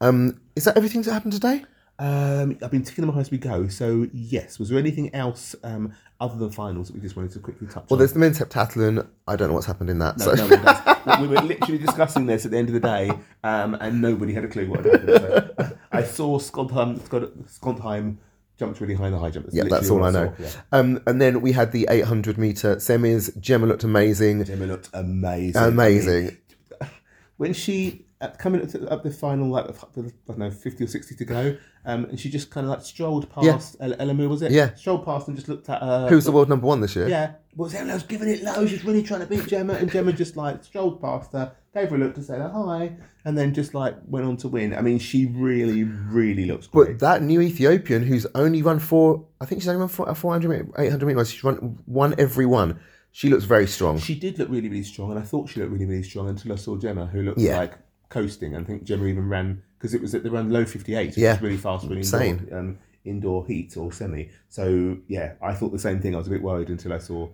Um, 0.00 0.40
is 0.56 0.64
that 0.64 0.76
everything 0.76 1.02
that 1.02 1.12
happened 1.12 1.32
today? 1.34 1.64
Um, 2.00 2.56
I've 2.62 2.70
been 2.70 2.82
ticking 2.82 3.02
them 3.02 3.10
off 3.10 3.20
as 3.20 3.30
we 3.30 3.36
go. 3.36 3.68
So 3.68 4.08
yes, 4.14 4.58
was 4.58 4.70
there 4.70 4.78
anything 4.78 5.14
else 5.14 5.54
um, 5.62 5.92
other 6.18 6.36
than 6.38 6.50
finals 6.50 6.88
that 6.88 6.94
we 6.94 7.00
just 7.00 7.14
wanted 7.14 7.32
to 7.32 7.40
quickly 7.40 7.66
touch 7.66 7.76
on? 7.76 7.86
Well, 7.90 7.96
on? 7.96 7.98
there's 7.98 8.14
the 8.14 8.18
men's 8.18 8.38
heptathlon. 8.38 9.06
I 9.28 9.36
don't 9.36 9.48
know 9.48 9.54
what's 9.54 9.66
happened 9.66 9.90
in 9.90 9.98
that. 9.98 10.16
No, 10.18 10.34
so. 10.34 10.34
no 10.34 10.56
one 10.56 10.64
does. 10.64 11.20
we 11.20 11.28
were 11.28 11.42
literally 11.42 11.76
discussing 11.76 12.24
this 12.24 12.46
at 12.46 12.52
the 12.52 12.56
end 12.56 12.68
of 12.68 12.74
the 12.74 12.80
day, 12.80 13.10
um, 13.44 13.74
and 13.74 14.00
nobody 14.00 14.32
had 14.32 14.44
a 14.44 14.48
clue 14.48 14.68
what 14.70 14.82
had 14.82 15.08
happened. 15.08 15.54
So 15.58 15.78
I 15.92 16.02
saw 16.02 16.38
Skotheim, 16.38 17.00
Skond- 17.00 17.50
Skotheim 17.60 18.16
jumped 18.58 18.80
really 18.80 18.94
high 18.94 19.06
in 19.08 19.12
the 19.12 19.18
high 19.18 19.30
jump. 19.30 19.48
yeah, 19.52 19.64
that's 19.68 19.90
all 19.90 20.02
I 20.02 20.10
saw, 20.10 20.24
know. 20.24 20.34
yeah. 20.38 20.50
Um, 20.72 21.02
and 21.06 21.20
then 21.20 21.42
we 21.42 21.52
had 21.52 21.72
the 21.72 21.86
800 21.90 22.38
meter 22.38 22.76
semis. 22.76 23.38
Jemma 23.38 23.68
looked 23.68 23.84
amazing. 23.84 24.44
Jemma 24.44 24.68
looked 24.68 24.88
amazing. 24.94 25.62
Amazing. 25.62 26.38
when 27.36 27.52
she 27.52 28.06
uh, 28.20 28.28
coming 28.38 28.62
up, 28.62 28.68
to, 28.68 28.86
up 28.90 29.02
the 29.02 29.10
final, 29.10 29.48
like 29.48 29.66
I 29.66 29.72
don't 29.94 30.38
know, 30.38 30.50
fifty 30.50 30.84
or 30.84 30.86
sixty 30.86 31.14
to 31.14 31.24
go, 31.24 31.56
um, 31.86 32.04
and 32.04 32.20
she 32.20 32.28
just 32.28 32.50
kind 32.50 32.66
of 32.66 32.70
like 32.70 32.82
strolled 32.82 33.30
past 33.30 33.76
yeah. 33.80 33.88
Alemu, 33.88 34.28
was 34.28 34.42
it? 34.42 34.52
Yeah, 34.52 34.74
strolled 34.74 35.04
past 35.04 35.28
and 35.28 35.36
just 35.36 35.48
looked 35.48 35.68
at 35.70 35.80
her. 35.80 36.08
Who's 36.08 36.26
the 36.26 36.32
world 36.32 36.48
number 36.48 36.66
one 36.66 36.80
this 36.80 36.94
year? 36.94 37.08
Yeah, 37.08 37.32
was 37.56 37.72
well, 37.72 37.86
was 37.86 38.02
giving 38.02 38.28
it 38.28 38.42
low. 38.42 38.66
She's 38.66 38.84
really 38.84 39.02
trying 39.02 39.20
to 39.20 39.26
beat 39.26 39.40
Jemma, 39.40 39.80
and 39.80 39.90
Jemma 39.90 40.14
just 40.14 40.36
like 40.36 40.62
strolled 40.64 41.00
past 41.00 41.32
her, 41.32 41.52
gave 41.74 41.88
her 41.88 41.96
a 41.96 41.98
look 41.98 42.14
to 42.16 42.22
say 42.22 42.38
hi, 42.38 42.96
and 43.24 43.38
then 43.38 43.54
just 43.54 43.72
like 43.72 43.96
went 44.06 44.26
on 44.26 44.36
to 44.38 44.48
win. 44.48 44.74
I 44.74 44.82
mean, 44.82 44.98
she 44.98 45.26
really, 45.26 45.84
really 45.84 46.44
looks 46.44 46.66
great. 46.66 46.98
But 46.98 47.00
that 47.00 47.22
new 47.22 47.40
Ethiopian 47.40 48.02
who's 48.02 48.26
only 48.34 48.60
run 48.60 48.80
four, 48.80 49.26
I 49.40 49.46
think 49.46 49.62
she's 49.62 49.68
only 49.68 49.80
run 49.80 49.88
four, 49.88 50.14
400, 50.14 50.72
800 50.76 51.06
meters. 51.06 51.30
She's 51.30 51.42
run 51.42 51.78
one 51.86 52.14
every 52.18 52.46
one. 52.46 52.80
She 53.12 53.28
looks 53.28 53.44
very 53.44 53.66
strong. 53.66 53.98
She 53.98 54.14
did 54.14 54.38
look 54.38 54.50
really, 54.50 54.68
really 54.68 54.84
strong, 54.84 55.10
and 55.10 55.18
I 55.18 55.22
thought 55.22 55.48
she 55.48 55.60
looked 55.60 55.72
really, 55.72 55.86
really 55.86 56.02
strong 56.02 56.28
until 56.28 56.52
I 56.52 56.56
saw 56.56 56.76
Jemma, 56.76 57.10
who 57.10 57.22
looked 57.22 57.40
yeah. 57.40 57.58
like 57.58 57.78
coasting. 58.10 58.54
I 58.54 58.62
think 58.62 58.84
Jemma 58.84 59.08
even 59.08 59.28
ran 59.28 59.62
because 59.78 59.94
it 59.94 60.02
was 60.02 60.14
at 60.14 60.22
the 60.22 60.30
run 60.30 60.50
low 60.50 60.66
58, 60.66 61.06
which 61.06 61.16
yeah. 61.16 61.32
was 61.32 61.42
really 61.42 61.56
fast, 61.56 61.86
really 61.86 62.02
indoor, 62.02 62.58
um, 62.58 62.78
indoor 63.04 63.46
heat 63.46 63.76
or 63.76 63.90
semi. 63.92 64.28
So 64.50 64.98
yeah, 65.08 65.32
I 65.40 65.54
thought 65.54 65.72
the 65.72 65.78
same 65.78 66.00
thing. 66.00 66.14
I 66.14 66.18
was 66.18 66.26
a 66.26 66.30
bit 66.30 66.42
worried 66.42 66.68
until 66.68 66.92
I 66.92 66.98
saw 66.98 67.28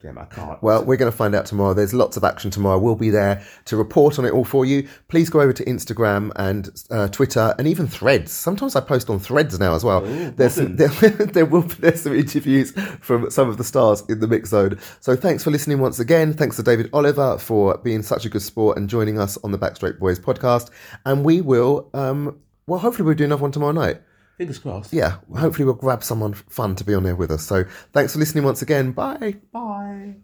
Damn, 0.00 0.16
I 0.16 0.26
can't. 0.26 0.62
Well, 0.62 0.84
we're 0.84 0.96
going 0.96 1.10
to 1.10 1.16
find 1.16 1.34
out 1.34 1.46
tomorrow. 1.46 1.74
There's 1.74 1.92
lots 1.92 2.16
of 2.16 2.22
action 2.22 2.52
tomorrow. 2.52 2.78
We'll 2.78 2.94
be 2.94 3.10
there 3.10 3.44
to 3.64 3.76
report 3.76 4.16
on 4.20 4.24
it 4.24 4.32
all 4.32 4.44
for 4.44 4.64
you. 4.64 4.86
Please 5.08 5.28
go 5.28 5.40
over 5.40 5.52
to 5.52 5.64
Instagram 5.64 6.30
and 6.36 6.70
uh, 6.90 7.08
Twitter 7.08 7.52
and 7.58 7.66
even 7.66 7.88
Threads. 7.88 8.30
Sometimes 8.30 8.76
I 8.76 8.80
post 8.80 9.10
on 9.10 9.18
Threads 9.18 9.58
now 9.58 9.74
as 9.74 9.82
well. 9.82 10.06
Ooh, 10.06 10.30
there's 10.30 10.54
some, 10.54 10.76
there, 10.76 10.88
there, 11.08 11.46
will 11.46 11.62
be 11.62 11.74
there's 11.74 12.02
some 12.02 12.14
interviews 12.14 12.70
from 13.00 13.28
some 13.28 13.48
of 13.48 13.56
the 13.56 13.64
stars 13.64 14.04
in 14.08 14.20
the 14.20 14.28
mix 14.28 14.50
zone. 14.50 14.78
So 15.00 15.16
thanks 15.16 15.42
for 15.42 15.50
listening 15.50 15.80
once 15.80 15.98
again. 15.98 16.32
Thanks 16.32 16.54
to 16.56 16.62
David 16.62 16.90
Oliver 16.92 17.36
for 17.36 17.76
being 17.78 18.02
such 18.02 18.24
a 18.24 18.28
good 18.28 18.42
sport 18.42 18.78
and 18.78 18.88
joining 18.88 19.18
us 19.18 19.36
on 19.38 19.50
the 19.50 19.58
Backstraight 19.58 19.98
Boys 19.98 20.20
podcast. 20.20 20.70
And 21.06 21.24
we 21.24 21.40
will, 21.40 21.90
um, 21.92 22.38
well, 22.68 22.78
hopefully 22.78 23.04
we'll 23.04 23.16
do 23.16 23.24
another 23.24 23.42
one 23.42 23.50
tomorrow 23.50 23.72
night. 23.72 24.00
Fingers 24.38 24.60
crossed. 24.60 24.92
Yeah, 24.92 25.18
hopefully 25.36 25.64
we'll 25.64 25.74
grab 25.74 26.04
someone 26.04 26.32
fun 26.32 26.76
to 26.76 26.84
be 26.84 26.94
on 26.94 27.02
there 27.02 27.16
with 27.16 27.32
us. 27.32 27.44
So 27.44 27.64
thanks 27.92 28.12
for 28.12 28.20
listening 28.20 28.44
once 28.44 28.62
again. 28.62 28.92
Bye. 28.92 29.34
Bye. 29.52 30.14